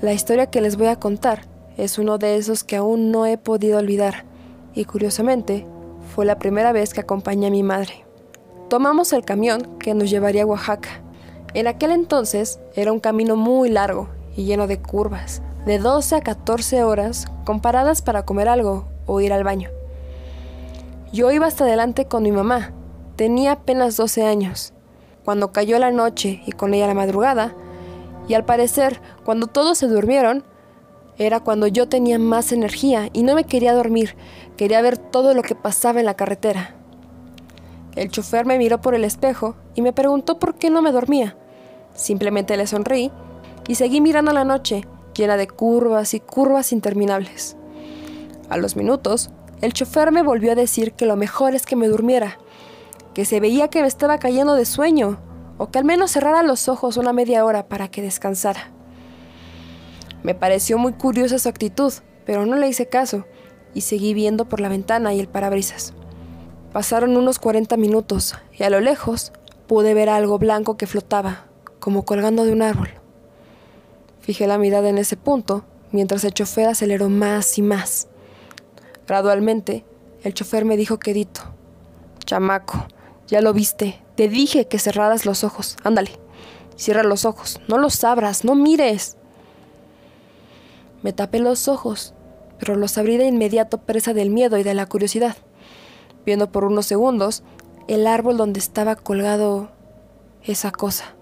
La 0.00 0.12
historia 0.12 0.46
que 0.46 0.60
les 0.60 0.76
voy 0.76 0.86
a 0.86 1.00
contar 1.00 1.40
es 1.76 1.98
uno 1.98 2.16
de 2.16 2.36
esos 2.36 2.62
que 2.62 2.76
aún 2.76 3.10
no 3.10 3.26
he 3.26 3.36
podido 3.36 3.80
olvidar, 3.80 4.24
y 4.74 4.84
curiosamente 4.84 5.66
fue 6.14 6.24
la 6.24 6.38
primera 6.38 6.70
vez 6.70 6.94
que 6.94 7.00
acompañé 7.00 7.48
a 7.48 7.50
mi 7.50 7.64
madre. 7.64 8.04
Tomamos 8.70 9.12
el 9.12 9.24
camión 9.24 9.76
que 9.80 9.92
nos 9.92 10.08
llevaría 10.08 10.44
a 10.44 10.46
Oaxaca. 10.46 11.02
En 11.52 11.66
aquel 11.66 11.90
entonces 11.90 12.60
era 12.76 12.92
un 12.92 13.00
camino 13.00 13.34
muy 13.34 13.70
largo 13.70 14.08
y 14.36 14.44
lleno 14.44 14.66
de 14.66 14.80
curvas, 14.80 15.42
de 15.66 15.78
12 15.78 16.16
a 16.16 16.20
14 16.20 16.84
horas 16.84 17.26
comparadas 17.44 18.02
para 18.02 18.24
comer 18.24 18.48
algo 18.48 18.86
o 19.06 19.20
ir 19.20 19.32
al 19.32 19.44
baño. 19.44 19.70
Yo 21.12 21.30
iba 21.30 21.46
hasta 21.46 21.64
adelante 21.64 22.06
con 22.06 22.22
mi 22.22 22.32
mamá, 22.32 22.72
tenía 23.16 23.52
apenas 23.52 23.96
12 23.96 24.24
años, 24.24 24.72
cuando 25.24 25.52
cayó 25.52 25.78
la 25.78 25.90
noche 25.90 26.42
y 26.46 26.52
con 26.52 26.74
ella 26.74 26.86
la 26.86 26.94
madrugada, 26.94 27.54
y 28.28 28.34
al 28.34 28.44
parecer, 28.44 29.00
cuando 29.24 29.46
todos 29.46 29.78
se 29.78 29.86
durmieron, 29.86 30.44
Era 31.16 31.38
cuando 31.40 31.68
yo 31.68 31.88
tenía 31.88 32.18
más 32.18 32.50
energía 32.50 33.08
y 33.12 33.22
no 33.22 33.34
me 33.36 33.44
quería 33.44 33.72
dormir, 33.72 34.16
quería 34.56 34.82
ver 34.82 34.98
todo 34.98 35.32
lo 35.32 35.42
que 35.42 35.54
pasaba 35.54 36.00
en 36.00 36.06
la 36.06 36.14
carretera. 36.14 36.74
El 37.94 38.10
chofer 38.10 38.46
me 38.46 38.58
miró 38.58 38.80
por 38.80 38.96
el 38.96 39.04
espejo 39.04 39.54
y 39.76 39.82
me 39.82 39.92
preguntó 39.92 40.40
por 40.40 40.56
qué 40.56 40.70
no 40.70 40.82
me 40.82 40.90
dormía. 40.90 41.36
Simplemente 41.94 42.56
le 42.56 42.66
sonreí 42.66 43.12
y 43.68 43.76
seguí 43.76 44.00
mirando 44.00 44.32
la 44.32 44.44
noche, 44.44 44.86
llena 45.14 45.36
de 45.36 45.46
curvas 45.46 46.14
y 46.14 46.20
curvas 46.20 46.72
interminables. 46.72 47.56
A 48.48 48.56
los 48.56 48.76
minutos, 48.76 49.30
el 49.60 49.72
chofer 49.72 50.12
me 50.12 50.22
volvió 50.22 50.52
a 50.52 50.56
decir 50.56 50.92
que 50.92 51.06
lo 51.06 51.16
mejor 51.16 51.54
es 51.54 51.66
que 51.66 51.76
me 51.76 51.88
durmiera, 51.88 52.38
que 53.14 53.24
se 53.24 53.40
veía 53.40 53.68
que 53.68 53.80
me 53.80 53.88
estaba 53.88 54.18
cayendo 54.18 54.54
de 54.54 54.64
sueño, 54.64 55.18
o 55.56 55.70
que 55.70 55.78
al 55.78 55.84
menos 55.84 56.10
cerrara 56.10 56.42
los 56.42 56.68
ojos 56.68 56.96
una 56.96 57.12
media 57.12 57.44
hora 57.44 57.68
para 57.68 57.88
que 57.88 58.02
descansara. 58.02 58.70
Me 60.22 60.34
pareció 60.34 60.78
muy 60.78 60.94
curiosa 60.94 61.38
su 61.38 61.48
actitud, 61.48 61.92
pero 62.26 62.44
no 62.46 62.56
le 62.56 62.68
hice 62.68 62.88
caso 62.88 63.24
y 63.74 63.82
seguí 63.82 64.14
viendo 64.14 64.48
por 64.48 64.60
la 64.60 64.68
ventana 64.68 65.14
y 65.14 65.20
el 65.20 65.28
parabrisas. 65.28 65.92
Pasaron 66.72 67.16
unos 67.16 67.38
40 67.38 67.76
minutos 67.76 68.34
y 68.52 68.62
a 68.64 68.70
lo 68.70 68.80
lejos 68.80 69.32
pude 69.66 69.94
ver 69.94 70.08
algo 70.08 70.38
blanco 70.38 70.76
que 70.76 70.86
flotaba, 70.86 71.46
como 71.78 72.04
colgando 72.04 72.44
de 72.44 72.52
un 72.52 72.62
árbol. 72.62 73.03
Fijé 74.24 74.46
la 74.46 74.58
mirada 74.58 74.88
en 74.88 74.98
ese 74.98 75.16
punto 75.16 75.64
mientras 75.92 76.24
el 76.24 76.34
chofer 76.34 76.68
aceleró 76.68 77.08
más 77.08 77.58
y 77.58 77.62
más. 77.62 78.08
Gradualmente, 79.06 79.84
el 80.22 80.34
chofer 80.34 80.64
me 80.64 80.76
dijo 80.76 80.98
quedito, 80.98 81.42
Chamaco, 82.24 82.86
ya 83.28 83.40
lo 83.40 83.52
viste, 83.52 84.00
te 84.16 84.28
dije 84.28 84.66
que 84.66 84.78
cerraras 84.78 85.26
los 85.26 85.44
ojos. 85.44 85.76
Ándale, 85.84 86.10
cierra 86.76 87.02
los 87.02 87.24
ojos, 87.24 87.60
no 87.68 87.78
los 87.78 88.02
abras, 88.02 88.44
no 88.44 88.54
mires. 88.54 89.16
Me 91.02 91.12
tapé 91.12 91.38
los 91.38 91.68
ojos, 91.68 92.14
pero 92.58 92.76
los 92.76 92.96
abrí 92.98 93.18
de 93.18 93.26
inmediato 93.26 93.78
presa 93.78 94.14
del 94.14 94.30
miedo 94.30 94.58
y 94.58 94.62
de 94.62 94.74
la 94.74 94.86
curiosidad 94.86 95.36
viendo 96.24 96.50
por 96.50 96.64
unos 96.64 96.86
segundos 96.86 97.42
el 97.88 98.06
árbol 98.06 98.36
donde 98.36 98.60
estaba 98.60 98.96
colgado 98.96 99.70
esa 100.42 100.70
cosa. 100.70 101.14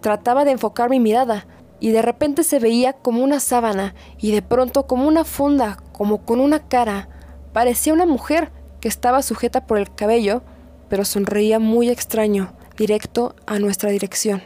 Trataba 0.00 0.44
de 0.44 0.52
enfocar 0.52 0.90
mi 0.90 1.00
mirada 1.00 1.46
y 1.80 1.90
de 1.90 2.02
repente 2.02 2.44
se 2.44 2.58
veía 2.58 2.92
como 2.92 3.22
una 3.22 3.40
sábana 3.40 3.94
y 4.18 4.32
de 4.32 4.42
pronto 4.42 4.86
como 4.86 5.06
una 5.06 5.24
funda, 5.24 5.78
como 5.92 6.24
con 6.24 6.40
una 6.40 6.68
cara. 6.68 7.08
Parecía 7.52 7.92
una 7.92 8.06
mujer 8.06 8.50
que 8.80 8.88
estaba 8.88 9.22
sujeta 9.22 9.66
por 9.66 9.78
el 9.78 9.94
cabello, 9.94 10.42
pero 10.88 11.04
sonreía 11.04 11.58
muy 11.58 11.88
extraño, 11.88 12.52
directo 12.76 13.34
a 13.46 13.58
nuestra 13.58 13.90
dirección. 13.90 14.42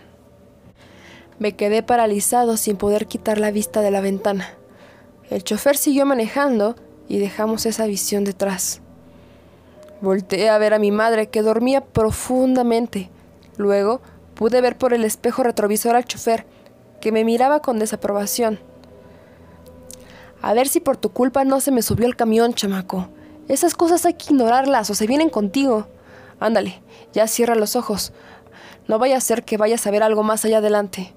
Me 1.38 1.56
quedé 1.56 1.82
paralizado 1.82 2.56
sin 2.56 2.76
poder 2.76 3.06
quitar 3.06 3.38
la 3.38 3.50
vista 3.50 3.80
de 3.80 3.90
la 3.90 4.00
ventana. 4.00 4.54
El 5.30 5.42
chofer 5.42 5.76
siguió 5.76 6.06
manejando 6.06 6.76
y 7.08 7.18
dejamos 7.18 7.66
esa 7.66 7.86
visión 7.86 8.24
detrás. 8.24 8.80
Volteé 10.00 10.50
a 10.50 10.58
ver 10.58 10.74
a 10.74 10.78
mi 10.78 10.90
madre, 10.90 11.28
que 11.28 11.42
dormía 11.42 11.80
profundamente. 11.80 13.10
Luego 13.56 14.00
pude 14.34 14.60
ver 14.60 14.76
por 14.76 14.92
el 14.92 15.04
espejo 15.04 15.42
retrovisor 15.42 15.94
al 15.94 16.04
chofer, 16.04 16.44
que 17.02 17.11
me 17.11 17.25
miraba 17.25 17.61
con 17.61 17.80
desaprobación. 17.80 18.61
A 20.40 20.54
ver 20.54 20.68
si 20.68 20.78
por 20.78 20.97
tu 20.97 21.11
culpa 21.11 21.44
no 21.44 21.61
se 21.61 21.73
me 21.73 21.82
subió 21.82 22.06
el 22.06 22.14
camión, 22.14 22.54
chamaco. 22.54 23.09
Esas 23.49 23.75
cosas 23.75 24.06
hay 24.06 24.14
que 24.14 24.26
ignorarlas 24.32 24.88
o 24.88 24.94
se 24.94 25.09
vienen 25.09 25.28
contigo. 25.28 25.88
Ándale, 26.38 26.80
ya 27.12 27.26
cierra 27.26 27.56
los 27.56 27.75
ojos. 27.75 28.12
No 28.87 29.00
vaya 29.00 29.16
a 29.16 29.21
ser 29.21 29.44
que 29.44 29.56
vayas 29.56 29.85
a 29.85 29.90
ver 29.90 30.04
algo 30.04 30.23
más 30.23 30.44
allá 30.44 30.59
adelante. 30.59 31.12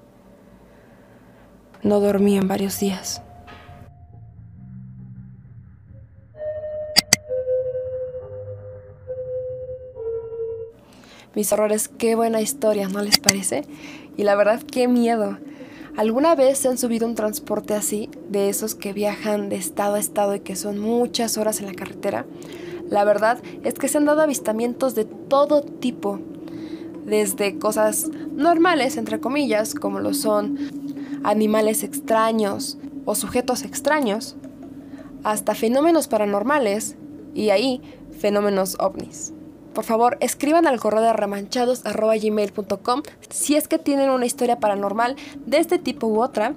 No 1.82 2.00
dormí 2.00 2.36
en 2.36 2.48
varios 2.48 2.80
días. 2.80 3.22
mis 11.36 11.52
horrores, 11.52 11.88
qué 11.88 12.14
buena 12.14 12.40
historia, 12.40 12.88
¿no 12.88 13.02
les 13.02 13.18
parece? 13.18 13.62
Y 14.16 14.22
la 14.22 14.34
verdad, 14.36 14.62
qué 14.62 14.88
miedo. 14.88 15.36
¿Alguna 15.96 16.34
vez 16.34 16.58
se 16.58 16.68
han 16.68 16.76
subido 16.76 17.08
un 17.08 17.14
transporte 17.14 17.72
así, 17.72 18.10
de 18.28 18.50
esos 18.50 18.74
que 18.74 18.92
viajan 18.92 19.48
de 19.48 19.56
estado 19.56 19.94
a 19.94 19.98
estado 19.98 20.34
y 20.34 20.40
que 20.40 20.54
son 20.54 20.78
muchas 20.78 21.38
horas 21.38 21.60
en 21.60 21.66
la 21.66 21.72
carretera? 21.72 22.26
La 22.90 23.02
verdad 23.04 23.38
es 23.64 23.74
que 23.74 23.88
se 23.88 23.96
han 23.96 24.04
dado 24.04 24.20
avistamientos 24.20 24.94
de 24.94 25.06
todo 25.06 25.62
tipo, 25.62 26.20
desde 27.06 27.58
cosas 27.58 28.10
normales, 28.30 28.98
entre 28.98 29.20
comillas, 29.20 29.74
como 29.74 29.98
lo 29.98 30.12
son 30.12 30.58
animales 31.24 31.82
extraños 31.82 32.76
o 33.06 33.14
sujetos 33.14 33.62
extraños, 33.62 34.36
hasta 35.24 35.54
fenómenos 35.54 36.08
paranormales 36.08 36.96
y 37.34 37.48
ahí 37.48 37.80
fenómenos 38.18 38.76
ovnis. 38.80 39.32
Por 39.76 39.84
favor, 39.84 40.16
escriban 40.20 40.66
al 40.66 40.80
correo 40.80 41.02
de 41.02 41.12
remanchados.gmail.com 41.12 43.02
si 43.28 43.56
es 43.56 43.68
que 43.68 43.78
tienen 43.78 44.08
una 44.08 44.24
historia 44.24 44.58
paranormal 44.58 45.16
de 45.44 45.58
este 45.58 45.78
tipo 45.78 46.06
u 46.06 46.22
otra. 46.22 46.54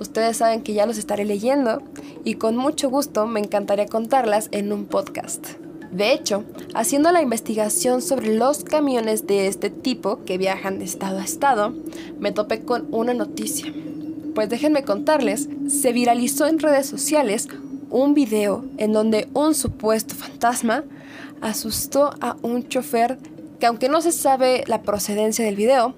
Ustedes 0.00 0.38
saben 0.38 0.64
que 0.64 0.74
ya 0.74 0.84
los 0.84 0.98
estaré 0.98 1.24
leyendo 1.24 1.80
y 2.24 2.34
con 2.34 2.56
mucho 2.56 2.90
gusto 2.90 3.28
me 3.28 3.38
encantaría 3.38 3.86
contarlas 3.86 4.48
en 4.50 4.72
un 4.72 4.86
podcast. 4.86 5.46
De 5.92 6.12
hecho, 6.12 6.42
haciendo 6.74 7.12
la 7.12 7.22
investigación 7.22 8.02
sobre 8.02 8.34
los 8.34 8.64
camiones 8.64 9.28
de 9.28 9.46
este 9.46 9.70
tipo 9.70 10.24
que 10.24 10.36
viajan 10.36 10.80
de 10.80 10.86
estado 10.86 11.20
a 11.20 11.24
estado, 11.24 11.72
me 12.18 12.32
topé 12.32 12.62
con 12.62 12.88
una 12.90 13.14
noticia. 13.14 13.72
Pues 14.34 14.48
déjenme 14.48 14.82
contarles, 14.82 15.48
se 15.68 15.92
viralizó 15.92 16.48
en 16.48 16.58
redes 16.58 16.88
sociales 16.88 17.46
un 17.90 18.14
video 18.14 18.64
en 18.76 18.92
donde 18.92 19.28
un 19.34 19.54
supuesto 19.54 20.16
fantasma 20.16 20.82
asustó 21.40 22.10
a 22.20 22.36
un 22.42 22.68
chofer 22.68 23.18
que 23.58 23.66
aunque 23.66 23.88
no 23.88 24.00
se 24.00 24.12
sabe 24.12 24.64
la 24.66 24.82
procedencia 24.82 25.44
del 25.44 25.56
video, 25.56 25.94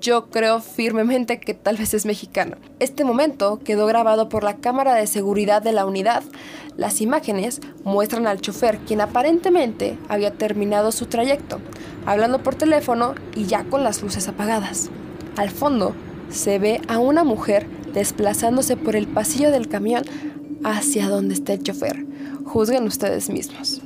yo 0.00 0.26
creo 0.26 0.60
firmemente 0.60 1.40
que 1.40 1.54
tal 1.54 1.78
vez 1.78 1.94
es 1.94 2.04
mexicano. 2.04 2.56
Este 2.78 3.04
momento 3.04 3.58
quedó 3.64 3.86
grabado 3.86 4.28
por 4.28 4.44
la 4.44 4.56
cámara 4.56 4.94
de 4.94 5.06
seguridad 5.06 5.62
de 5.62 5.72
la 5.72 5.86
unidad. 5.86 6.22
Las 6.76 7.00
imágenes 7.00 7.60
muestran 7.84 8.26
al 8.26 8.42
chofer, 8.42 8.78
quien 8.80 9.00
aparentemente 9.00 9.98
había 10.08 10.32
terminado 10.32 10.92
su 10.92 11.06
trayecto, 11.06 11.58
hablando 12.04 12.42
por 12.42 12.54
teléfono 12.54 13.14
y 13.34 13.46
ya 13.46 13.64
con 13.64 13.82
las 13.82 14.02
luces 14.02 14.28
apagadas. 14.28 14.90
Al 15.36 15.48
fondo 15.48 15.94
se 16.28 16.58
ve 16.58 16.82
a 16.86 16.98
una 16.98 17.24
mujer 17.24 17.66
desplazándose 17.94 18.76
por 18.76 18.96
el 18.96 19.06
pasillo 19.06 19.50
del 19.50 19.68
camión 19.68 20.04
hacia 20.64 21.08
donde 21.08 21.32
está 21.32 21.54
el 21.54 21.62
chofer. 21.62 22.04
Juzguen 22.44 22.84
ustedes 22.84 23.30
mismos. 23.30 23.80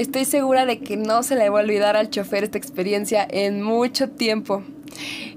Estoy 0.00 0.24
segura 0.24 0.64
de 0.64 0.78
que 0.78 0.96
no 0.96 1.22
se 1.22 1.36
le 1.36 1.50
va 1.50 1.60
a 1.60 1.62
olvidar 1.62 1.94
al 1.94 2.08
chofer 2.08 2.42
esta 2.42 2.56
experiencia 2.56 3.28
en 3.30 3.60
mucho 3.60 4.08
tiempo. 4.08 4.62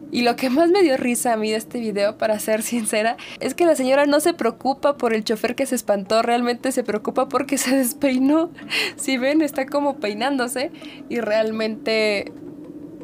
Y 0.10 0.22
lo 0.22 0.38
que 0.38 0.50
más 0.50 0.70
me 0.70 0.82
dio 0.82 0.96
risa 0.96 1.34
a 1.34 1.36
mí 1.36 1.52
de 1.52 1.58
este 1.58 1.82
video, 1.82 2.18
para 2.18 2.40
ser 2.40 2.62
sincera, 2.62 3.18
es 3.42 3.56
que 3.56 3.66
la 3.66 3.76
señora 3.76 4.06
no 4.06 4.22
se 4.22 4.34
preocupa 4.34 4.96
por 4.96 5.14
el 5.14 5.26
chofer 5.26 5.56
que 5.56 5.66
se 5.66 5.76
espantó, 5.76 6.22
realmente 6.22 6.72
se 6.72 6.82
preocupa 6.82 7.28
porque 7.28 7.58
se 7.58 7.76
despeinó. 7.76 8.52
Si 8.96 9.18
ven, 9.18 9.42
está 9.42 9.66
como 9.66 9.98
peinándose 9.98 10.72
y 11.10 11.20
realmente 11.20 12.32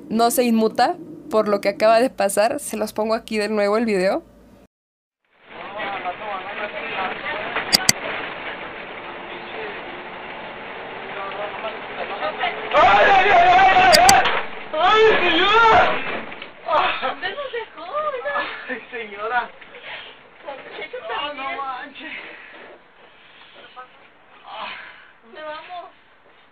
no 0.08 0.32
se 0.32 0.46
inmuta 0.46 0.96
por 1.30 1.50
lo 1.50 1.60
que 1.60 1.68
acaba 1.68 2.00
de 2.00 2.10
pasar. 2.10 2.62
Se 2.62 2.78
los 2.78 2.94
pongo 2.94 3.16
aquí 3.16 3.38
de 3.38 3.50
nuevo 3.50 3.76
el 3.76 3.84
video. 3.84 4.24
Ay, 18.70 18.82
señora. 18.92 19.50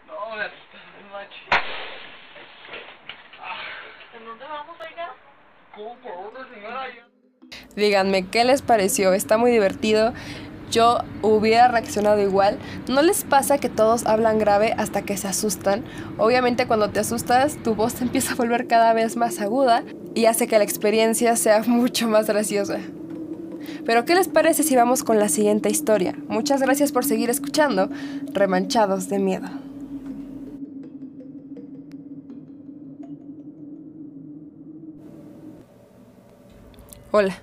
No, 0.07 0.35
me 0.35 1.27
Díganme, 7.75 8.27
¿qué 8.31 8.43
les 8.43 8.63
pareció? 8.63 9.13
Está 9.13 9.37
muy 9.37 9.51
divertido 9.51 10.13
yo 10.69 10.99
hubiera 11.21 11.67
reaccionado 11.67 12.21
igual. 12.21 12.57
¿No 12.87 13.01
les 13.01 13.23
pasa 13.23 13.57
que 13.57 13.69
todos 13.69 14.05
hablan 14.05 14.39
grave 14.39 14.73
hasta 14.77 15.01
que 15.01 15.17
se 15.17 15.27
asustan? 15.27 15.83
Obviamente 16.17 16.67
cuando 16.67 16.89
te 16.89 16.99
asustas 16.99 17.57
tu 17.63 17.75
voz 17.75 17.95
te 17.95 18.03
empieza 18.03 18.33
a 18.33 18.35
volver 18.35 18.67
cada 18.67 18.93
vez 18.93 19.15
más 19.15 19.39
aguda 19.39 19.83
y 20.17 20.25
hace 20.25 20.47
que 20.47 20.57
la 20.57 20.63
experiencia 20.63 21.35
sea 21.35 21.61
mucho 21.67 22.07
más 22.07 22.25
graciosa. 22.25 22.79
Pero 23.85 24.03
¿qué 24.03 24.15
les 24.15 24.27
parece 24.27 24.63
si 24.63 24.75
vamos 24.75 25.03
con 25.03 25.19
la 25.19 25.29
siguiente 25.29 25.69
historia? 25.69 26.15
Muchas 26.27 26.59
gracias 26.59 26.91
por 26.91 27.05
seguir 27.05 27.29
escuchando 27.29 27.87
Remanchados 28.33 29.09
de 29.09 29.19
Miedo. 29.19 29.47
Hola, 37.11 37.37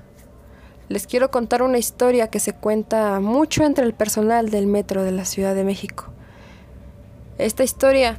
les 0.89 1.07
quiero 1.07 1.31
contar 1.31 1.63
una 1.63 1.79
historia 1.79 2.27
que 2.29 2.41
se 2.41 2.55
cuenta 2.55 3.21
mucho 3.21 3.63
entre 3.63 3.85
el 3.85 3.95
personal 3.95 4.51
del 4.51 4.67
metro 4.67 5.05
de 5.05 5.13
la 5.13 5.25
Ciudad 5.25 5.55
de 5.55 5.63
México. 5.63 6.07
Esta 7.39 7.63
historia 7.63 8.19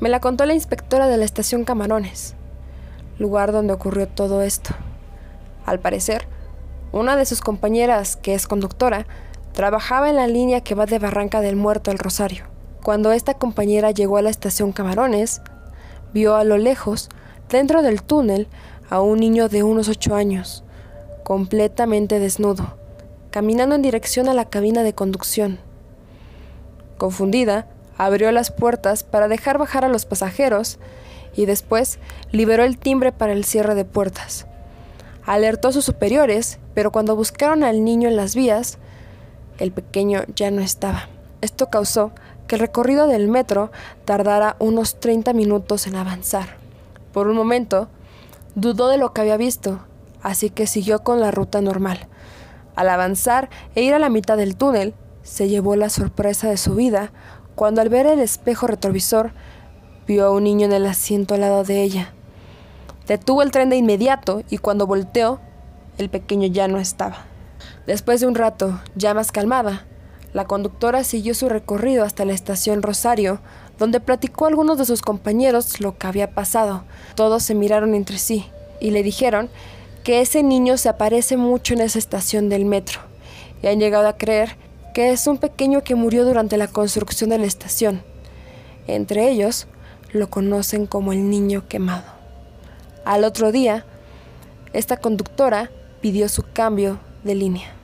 me 0.00 0.08
la 0.08 0.18
contó 0.18 0.46
la 0.46 0.54
inspectora 0.54 1.06
de 1.06 1.16
la 1.16 1.24
estación 1.24 1.64
Camarones, 1.64 2.34
lugar 3.18 3.52
donde 3.52 3.72
ocurrió 3.72 4.08
todo 4.08 4.42
esto. 4.42 4.70
Al 5.64 5.80
parecer, 5.80 6.26
una 6.92 7.16
de 7.16 7.24
sus 7.24 7.40
compañeras, 7.40 8.16
que 8.16 8.34
es 8.34 8.46
conductora, 8.46 9.06
trabajaba 9.52 10.10
en 10.10 10.16
la 10.16 10.26
línea 10.26 10.62
que 10.62 10.74
va 10.74 10.86
de 10.86 10.98
Barranca 10.98 11.40
del 11.40 11.56
Muerto 11.56 11.90
al 11.90 11.98
Rosario. 11.98 12.44
Cuando 12.82 13.12
esta 13.12 13.34
compañera 13.34 13.90
llegó 13.90 14.16
a 14.16 14.22
la 14.22 14.30
estación 14.30 14.72
Camarones, 14.72 15.40
vio 16.12 16.36
a 16.36 16.44
lo 16.44 16.58
lejos, 16.58 17.08
dentro 17.48 17.82
del 17.82 18.02
túnel, 18.02 18.48
a 18.90 19.00
un 19.00 19.20
niño 19.20 19.48
de 19.48 19.62
unos 19.62 19.88
ocho 19.88 20.14
años, 20.14 20.64
completamente 21.22 22.18
desnudo, 22.18 22.76
caminando 23.30 23.74
en 23.74 23.82
dirección 23.82 24.28
a 24.28 24.34
la 24.34 24.46
cabina 24.46 24.82
de 24.82 24.94
conducción. 24.94 25.58
Confundida, 26.98 27.66
abrió 27.96 28.32
las 28.32 28.50
puertas 28.50 29.02
para 29.02 29.28
dejar 29.28 29.58
bajar 29.58 29.84
a 29.84 29.88
los 29.88 30.04
pasajeros 30.04 30.78
y 31.34 31.46
después 31.46 31.98
liberó 32.30 32.64
el 32.64 32.78
timbre 32.78 33.12
para 33.12 33.32
el 33.32 33.44
cierre 33.44 33.74
de 33.74 33.84
puertas. 33.84 34.46
Alertó 35.24 35.68
a 35.68 35.72
sus 35.72 35.84
superiores, 35.84 36.58
pero 36.74 36.90
cuando 36.90 37.16
buscaron 37.16 37.64
al 37.64 37.84
niño 37.84 38.08
en 38.08 38.16
las 38.16 38.34
vías, 38.34 38.78
el 39.58 39.72
pequeño 39.72 40.24
ya 40.34 40.50
no 40.50 40.62
estaba. 40.62 41.08
Esto 41.40 41.70
causó 41.70 42.12
que 42.46 42.56
el 42.56 42.60
recorrido 42.60 43.06
del 43.06 43.28
metro 43.28 43.70
tardara 44.04 44.56
unos 44.58 44.98
30 45.00 45.32
minutos 45.32 45.86
en 45.86 45.96
avanzar. 45.96 46.56
Por 47.12 47.28
un 47.28 47.36
momento, 47.36 47.88
dudó 48.54 48.88
de 48.88 48.98
lo 48.98 49.12
que 49.12 49.20
había 49.20 49.36
visto, 49.36 49.80
así 50.22 50.50
que 50.50 50.66
siguió 50.66 51.00
con 51.00 51.20
la 51.20 51.30
ruta 51.30 51.60
normal. 51.60 52.08
Al 52.74 52.88
avanzar 52.88 53.50
e 53.74 53.82
ir 53.82 53.94
a 53.94 53.98
la 53.98 54.08
mitad 54.08 54.36
del 54.36 54.56
túnel, 54.56 54.94
se 55.22 55.48
llevó 55.48 55.76
la 55.76 55.88
sorpresa 55.88 56.48
de 56.48 56.56
su 56.56 56.74
vida 56.74 57.12
cuando 57.54 57.80
al 57.80 57.88
ver 57.88 58.06
el 58.06 58.18
espejo 58.18 58.66
retrovisor 58.66 59.32
vio 60.06 60.26
a 60.26 60.30
un 60.30 60.44
niño 60.44 60.66
en 60.66 60.72
el 60.72 60.86
asiento 60.86 61.34
al 61.34 61.40
lado 61.40 61.64
de 61.64 61.82
ella. 61.82 62.12
Detuvo 63.06 63.42
el 63.42 63.50
tren 63.50 63.68
de 63.70 63.76
inmediato 63.76 64.42
y 64.48 64.58
cuando 64.58 64.86
volteó, 64.86 65.40
el 65.98 66.08
pequeño 66.08 66.46
ya 66.46 66.68
no 66.68 66.78
estaba. 66.78 67.26
Después 67.86 68.20
de 68.20 68.26
un 68.26 68.34
rato, 68.34 68.80
ya 68.94 69.14
más 69.14 69.32
calmada, 69.32 69.86
la 70.32 70.46
conductora 70.46 71.04
siguió 71.04 71.34
su 71.34 71.48
recorrido 71.48 72.04
hasta 72.04 72.24
la 72.24 72.32
estación 72.32 72.82
Rosario, 72.82 73.40
donde 73.78 74.00
platicó 74.00 74.44
a 74.44 74.48
algunos 74.48 74.78
de 74.78 74.84
sus 74.84 75.02
compañeros 75.02 75.80
lo 75.80 75.98
que 75.98 76.06
había 76.06 76.30
pasado. 76.30 76.84
Todos 77.16 77.42
se 77.42 77.54
miraron 77.54 77.94
entre 77.94 78.18
sí 78.18 78.46
y 78.80 78.92
le 78.92 79.02
dijeron 79.02 79.50
que 80.04 80.20
ese 80.20 80.42
niño 80.42 80.78
se 80.78 80.88
aparece 80.88 81.36
mucho 81.36 81.74
en 81.74 81.80
esa 81.80 81.98
estación 81.98 82.48
del 82.48 82.64
metro 82.64 83.00
y 83.62 83.66
han 83.66 83.78
llegado 83.78 84.08
a 84.08 84.16
creer 84.16 84.56
que 84.94 85.10
es 85.10 85.26
un 85.26 85.38
pequeño 85.38 85.82
que 85.82 85.94
murió 85.94 86.24
durante 86.24 86.56
la 86.56 86.68
construcción 86.68 87.30
de 87.30 87.38
la 87.38 87.46
estación. 87.46 88.02
Entre 88.86 89.28
ellos, 89.30 89.66
lo 90.12 90.28
conocen 90.30 90.86
como 90.86 91.12
el 91.12 91.28
niño 91.28 91.66
quemado. 91.68 92.04
Al 93.04 93.24
otro 93.24 93.52
día, 93.52 93.84
esta 94.72 94.96
conductora 94.96 95.70
pidió 96.00 96.28
su 96.28 96.44
cambio 96.52 96.98
de 97.24 97.34
línea. 97.34 97.81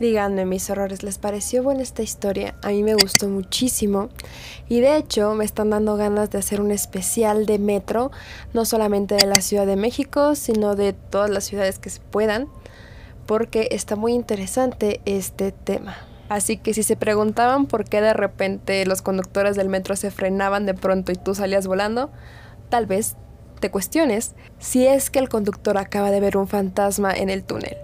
Díganme 0.00 0.44
mis 0.44 0.70
errores, 0.70 1.02
¿les 1.02 1.18
pareció 1.18 1.64
buena 1.64 1.82
esta 1.82 2.02
historia? 2.02 2.54
A 2.62 2.68
mí 2.68 2.84
me 2.84 2.94
gustó 2.94 3.28
muchísimo 3.28 4.10
y 4.68 4.78
de 4.78 4.96
hecho 4.96 5.34
me 5.34 5.44
están 5.44 5.70
dando 5.70 5.96
ganas 5.96 6.30
de 6.30 6.38
hacer 6.38 6.60
un 6.60 6.70
especial 6.70 7.46
de 7.46 7.58
metro, 7.58 8.12
no 8.52 8.64
solamente 8.64 9.16
de 9.16 9.26
la 9.26 9.40
Ciudad 9.40 9.66
de 9.66 9.74
México, 9.74 10.36
sino 10.36 10.76
de 10.76 10.92
todas 10.92 11.30
las 11.30 11.44
ciudades 11.44 11.80
que 11.80 11.90
se 11.90 11.98
puedan 11.98 12.46
porque 13.26 13.68
está 13.72 13.96
muy 13.96 14.12
interesante 14.12 15.00
este 15.04 15.50
tema. 15.50 15.96
Así 16.28 16.58
que 16.58 16.74
si 16.74 16.84
se 16.84 16.94
preguntaban 16.94 17.66
por 17.66 17.84
qué 17.84 18.00
de 18.00 18.14
repente 18.14 18.86
los 18.86 19.02
conductores 19.02 19.56
del 19.56 19.68
metro 19.68 19.96
se 19.96 20.12
frenaban 20.12 20.64
de 20.64 20.74
pronto 20.74 21.10
y 21.10 21.16
tú 21.16 21.34
salías 21.34 21.66
volando, 21.66 22.10
tal 22.68 22.86
vez 22.86 23.16
te 23.58 23.72
cuestiones 23.72 24.36
si 24.60 24.86
es 24.86 25.10
que 25.10 25.18
el 25.18 25.28
conductor 25.28 25.76
acaba 25.76 26.12
de 26.12 26.20
ver 26.20 26.36
un 26.36 26.46
fantasma 26.46 27.12
en 27.12 27.30
el 27.30 27.42
túnel. 27.42 27.76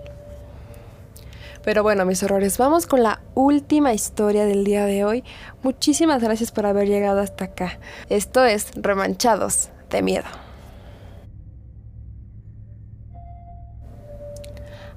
Pero 1.64 1.82
bueno, 1.82 2.04
mis 2.04 2.22
horrores, 2.22 2.58
vamos 2.58 2.86
con 2.86 3.02
la 3.02 3.22
última 3.34 3.94
historia 3.94 4.44
del 4.44 4.64
día 4.64 4.84
de 4.84 5.04
hoy. 5.04 5.24
Muchísimas 5.62 6.22
gracias 6.22 6.52
por 6.52 6.66
haber 6.66 6.88
llegado 6.88 7.20
hasta 7.20 7.46
acá. 7.46 7.78
Esto 8.10 8.44
es 8.44 8.70
Remanchados 8.74 9.70
de 9.88 10.02
Miedo. 10.02 10.26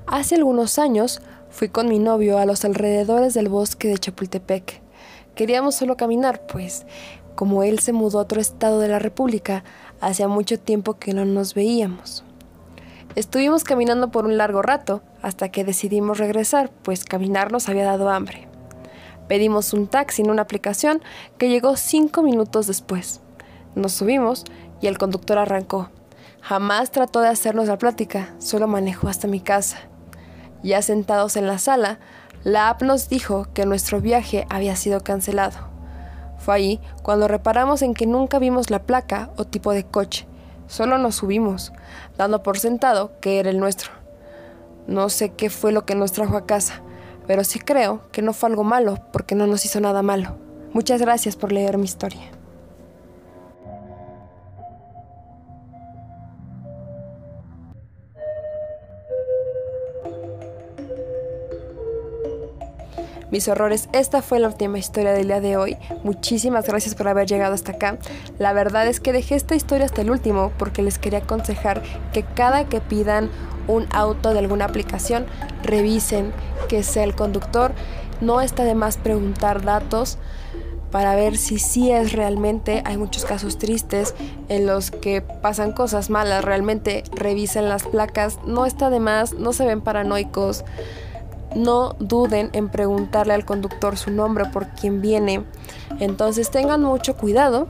Hace 0.06 0.36
algunos 0.36 0.77
años 0.77 1.21
fui 1.49 1.69
con 1.69 1.88
mi 1.88 1.99
novio 1.99 2.38
a 2.38 2.45
los 2.45 2.65
alrededores 2.65 3.34
del 3.34 3.47
bosque 3.47 3.88
de 3.88 3.97
Chapultepec. 3.97 4.82
Queríamos 5.36 5.75
solo 5.75 5.95
caminar, 5.95 6.47
pues 6.47 6.86
como 7.36 7.63
él 7.63 7.80
se 7.80 7.93
mudó 7.93 8.19
a 8.19 8.23
otro 8.23 8.41
estado 8.41 8.80
de 8.80 8.89
la 8.89 8.99
República, 8.99 9.63
hacía 10.01 10.27
mucho 10.27 10.60
tiempo 10.60 10.95
que 10.95 11.13
no 11.13 11.23
nos 11.23 11.53
veíamos. 11.53 12.25
Estuvimos 13.15 13.63
caminando 13.63 14.12
por 14.12 14.26
un 14.26 14.38
largo 14.38 14.62
rato 14.62 15.02
hasta 15.22 15.50
que 15.50 15.63
decidimos 15.63 16.20
regresar, 16.20 16.70
pues 16.84 17.04
caminar 17.04 17.52
nos 17.52 17.67
había 17.70 17.86
dado 17.86 18.10
hambre. 18.10 18.48
Pedimos 19.28 19.74
un 19.74 19.88
taxi 19.88 20.22
en 20.22 20.30
una 20.30 20.43
aplicación 20.43 21.02
que 21.38 21.50
llegó 21.50 21.76
cinco 21.76 22.22
minutos 22.22 22.67
después. 22.67 23.22
Nos 23.76 23.93
subimos 23.93 24.46
y 24.82 24.88
el 24.88 24.98
conductor 24.98 25.38
arrancó. 25.38 25.89
Jamás 26.41 26.91
trató 26.91 27.20
de 27.20 27.28
hacernos 27.28 27.67
la 27.67 27.78
plática, 27.78 28.34
solo 28.38 28.67
manejó 28.67 29.10
hasta 29.10 29.28
mi 29.28 29.41
casa. 29.41 29.80
Ya 30.63 30.82
sentados 30.82 31.36
en 31.36 31.48
la 31.48 31.58
sala, 31.58 32.00
la 32.43 32.70
app 32.70 32.84
nos 32.84 33.10
dijo 33.10 33.48
que 33.54 33.65
nuestro 33.65 34.00
viaje 34.00 34.46
había 34.50 34.76
sido 34.76 35.02
cancelado. 35.02 35.58
Fue 36.38 36.56
ahí 36.56 36.80
cuando 37.02 37.28
reparamos 37.28 37.82
en 37.82 37.93
que 37.93 38.06
nunca 38.06 38.39
vimos 38.39 38.70
la 38.70 38.84
placa 38.84 39.32
o 39.38 39.46
tipo 39.46 39.74
de 39.74 39.86
coche, 39.86 40.27
solo 40.67 40.97
nos 40.97 41.15
subimos, 41.15 41.73
dando 42.17 42.43
por 42.43 42.60
sentado 42.60 43.12
que 43.19 43.39
era 43.39 43.49
el 43.49 43.60
nuestro. 43.60 43.91
No 44.88 45.10
sé 45.10 45.30
qué 45.30 45.49
fue 45.49 45.71
lo 45.71 45.86
que 45.86 45.95
nos 45.95 46.12
trajo 46.12 46.38
a 46.38 46.45
casa, 46.45 46.82
pero 47.25 47.43
sí 47.43 47.60
creo 47.60 48.01
que 48.12 48.21
no 48.21 48.34
fue 48.34 48.49
algo 48.49 48.63
malo 48.63 48.99
porque 49.12 49.36
no 49.36 49.47
nos 49.47 49.65
hizo 49.65 49.80
nada 49.80 50.01
malo. 50.01 50.38
Muchas 50.73 51.01
gracias 51.01 51.36
por 51.36 51.51
leer 51.51 51.77
mi 51.77 51.86
historia. 51.86 52.37
Mis 63.32 63.48
horrores. 63.48 63.90
Esta 63.94 64.22
fue 64.22 64.40
la 64.40 64.48
última 64.48 64.78
historia 64.78 65.13
del 65.13 65.28
día 65.28 65.42
de 65.42 65.58
hoy. 65.58 65.78
Muchísimas 66.04 66.68
gracias 66.68 66.96
por 66.96 67.08
haber 67.08 67.28
llegado 67.28 67.54
hasta 67.54 67.74
acá. 67.74 67.98
La 68.40 68.54
verdad 68.54 68.88
es 68.88 69.00
que 69.00 69.13
dejé 69.13 69.36
esta 69.36 69.56
historia 69.56 69.86
hasta 69.86 70.02
el 70.02 70.12
último 70.12 70.52
porque 70.58 70.82
les 70.82 70.98
quería 71.00 71.20
aconsejar 71.20 71.84
que 72.13 72.24
cada 72.24 72.70
que 72.70 72.82
pidan 72.82 73.30
un 73.68 73.86
auto 73.92 74.34
de 74.34 74.40
alguna 74.40 74.66
aplicación, 74.66 75.26
revisen 75.63 76.32
que 76.70 76.84
sea 76.84 77.04
el 77.04 77.16
conductor. 77.16 77.74
No 78.22 78.42
está 78.42 78.63
de 78.63 78.76
más 78.76 78.98
preguntar 78.98 79.63
datos 79.63 80.18
para 80.92 81.16
ver 81.16 81.38
si 81.38 81.60
sí 81.60 81.92
es 81.92 82.13
realmente. 82.13 82.82
Hay 82.86 82.98
muchos 82.98 83.26
casos 83.26 83.58
tristes 83.58 84.16
en 84.50 84.66
los 84.66 84.90
que 84.90 85.22
pasan 85.22 85.74
cosas 85.74 86.10
malas. 86.10 86.44
Realmente 86.44 87.04
revisen 87.12 87.70
las 87.70 87.84
placas. 87.84 88.40
No 88.46 88.66
está 88.66 88.90
de 88.90 89.00
más, 89.00 89.34
no 89.34 89.54
se 89.54 89.66
ven 89.66 89.82
paranoicos 89.82 90.63
no 91.58 91.96
duden 92.00 92.50
en 92.54 92.70
preguntarle 92.70 93.34
al 93.34 93.46
conductor 93.46 93.98
su 93.98 94.12
nombre 94.12 94.46
por 94.46 94.67
quien 94.70 95.02
viene. 95.02 95.43
Entonces 96.00 96.52
tengan 96.52 96.84
mucho 96.84 97.15
cuidado 97.15 97.67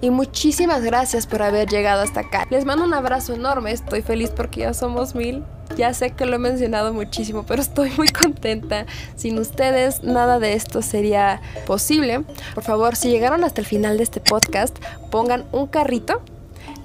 y 0.00 0.10
muchísimas 0.10 0.82
gracias 0.82 1.26
por 1.26 1.42
haber 1.42 1.68
llegado 1.68 2.02
hasta 2.02 2.20
acá. 2.20 2.46
Les 2.50 2.64
mando 2.64 2.84
un 2.84 2.94
abrazo 2.94 3.34
enorme, 3.34 3.72
estoy 3.72 4.02
feliz 4.02 4.30
porque 4.30 4.60
ya 4.60 4.74
somos 4.74 5.14
mil. 5.14 5.44
Ya 5.76 5.94
sé 5.94 6.10
que 6.10 6.26
lo 6.26 6.36
he 6.36 6.38
mencionado 6.38 6.92
muchísimo, 6.92 7.44
pero 7.44 7.62
estoy 7.62 7.90
muy 7.96 8.08
contenta. 8.22 8.86
Sin 9.16 9.38
ustedes 9.38 10.02
nada 10.02 10.38
de 10.38 10.54
esto 10.54 10.82
sería 10.82 11.40
posible. 11.66 12.24
Por 12.54 12.64
favor, 12.64 12.96
si 12.96 13.08
llegaron 13.08 13.44
hasta 13.44 13.60
el 13.60 13.66
final 13.66 13.96
de 13.96 14.02
este 14.02 14.20
podcast, 14.20 14.76
pongan 15.10 15.44
un 15.52 15.68
carrito 15.68 16.20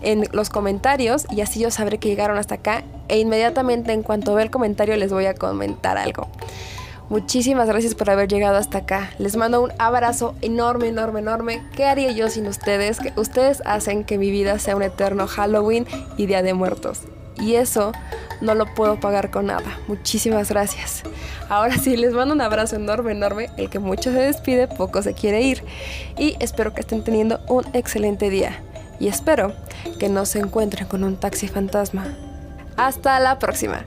en 0.02 0.28
los 0.32 0.50
comentarios 0.50 1.26
y 1.32 1.42
así 1.42 1.60
yo 1.60 1.72
sabré 1.72 1.98
que 1.98 2.10
llegaron 2.10 2.38
hasta 2.38 2.56
acá 2.56 2.84
e 3.08 3.20
inmediatamente 3.20 3.94
en 3.94 4.04
cuanto 4.04 4.36
vea 4.36 4.44
el 4.44 4.52
comentario 4.52 4.96
les 4.98 5.12
voy 5.12 5.26
a 5.26 5.34
comentar 5.34 5.98
algo. 5.98 6.28
Muchísimas 7.10 7.70
gracias 7.70 7.96
por 7.96 8.10
haber 8.10 8.28
llegado 8.28 8.58
hasta 8.58 8.80
acá. 8.80 9.12
Les 9.18 9.38
mando 9.38 9.62
un 9.62 9.72
abrazo 9.80 10.36
enorme, 10.42 10.90
enorme, 10.90 11.22
enorme. 11.22 11.64
¿Qué 11.74 11.86
haría 11.86 12.12
yo 12.12 12.30
sin 12.30 12.48
ustedes? 12.48 13.00
Que 13.00 13.14
ustedes 13.16 13.62
hacen 13.66 14.04
que 14.04 14.18
mi 14.18 14.30
vida 14.30 14.60
sea 14.60 14.76
un 14.76 14.84
eterno 14.84 15.26
Halloween 15.26 15.88
y 16.18 16.26
Día 16.26 16.44
de 16.44 16.54
Muertos. 16.54 17.04
Y 17.40 17.56
eso 17.56 17.94
no 18.42 18.56
lo 18.56 18.66
puedo 18.74 19.00
pagar 19.00 19.32
con 19.32 19.46
nada. 19.46 19.80
Muchísimas 19.88 20.50
gracias. 20.50 21.04
Ahora 21.48 21.78
sí, 21.78 21.96
les 21.96 22.14
mando 22.14 22.34
un 22.34 22.42
abrazo 22.42 22.76
enorme, 22.76 23.14
enorme. 23.14 23.50
El 23.56 23.70
que 23.70 23.80
mucho 23.80 24.12
se 24.12 24.20
despide, 24.20 24.68
poco 24.68 25.02
se 25.02 25.14
quiere 25.14 25.42
ir. 25.42 25.64
Y 26.18 26.36
espero 26.40 26.74
que 26.74 26.82
estén 26.82 27.04
teniendo 27.04 27.40
un 27.48 27.64
excelente 27.74 28.30
día. 28.30 28.60
Y 29.00 29.08
espero 29.08 29.54
que 30.00 30.10
no 30.10 30.26
se 30.26 30.40
encuentren 30.40 30.88
con 30.88 31.04
un 31.04 31.18
taxi 31.18 31.48
fantasma. 31.48 32.06
Hasta 32.78 33.20
la 33.20 33.40
próxima. 33.40 33.86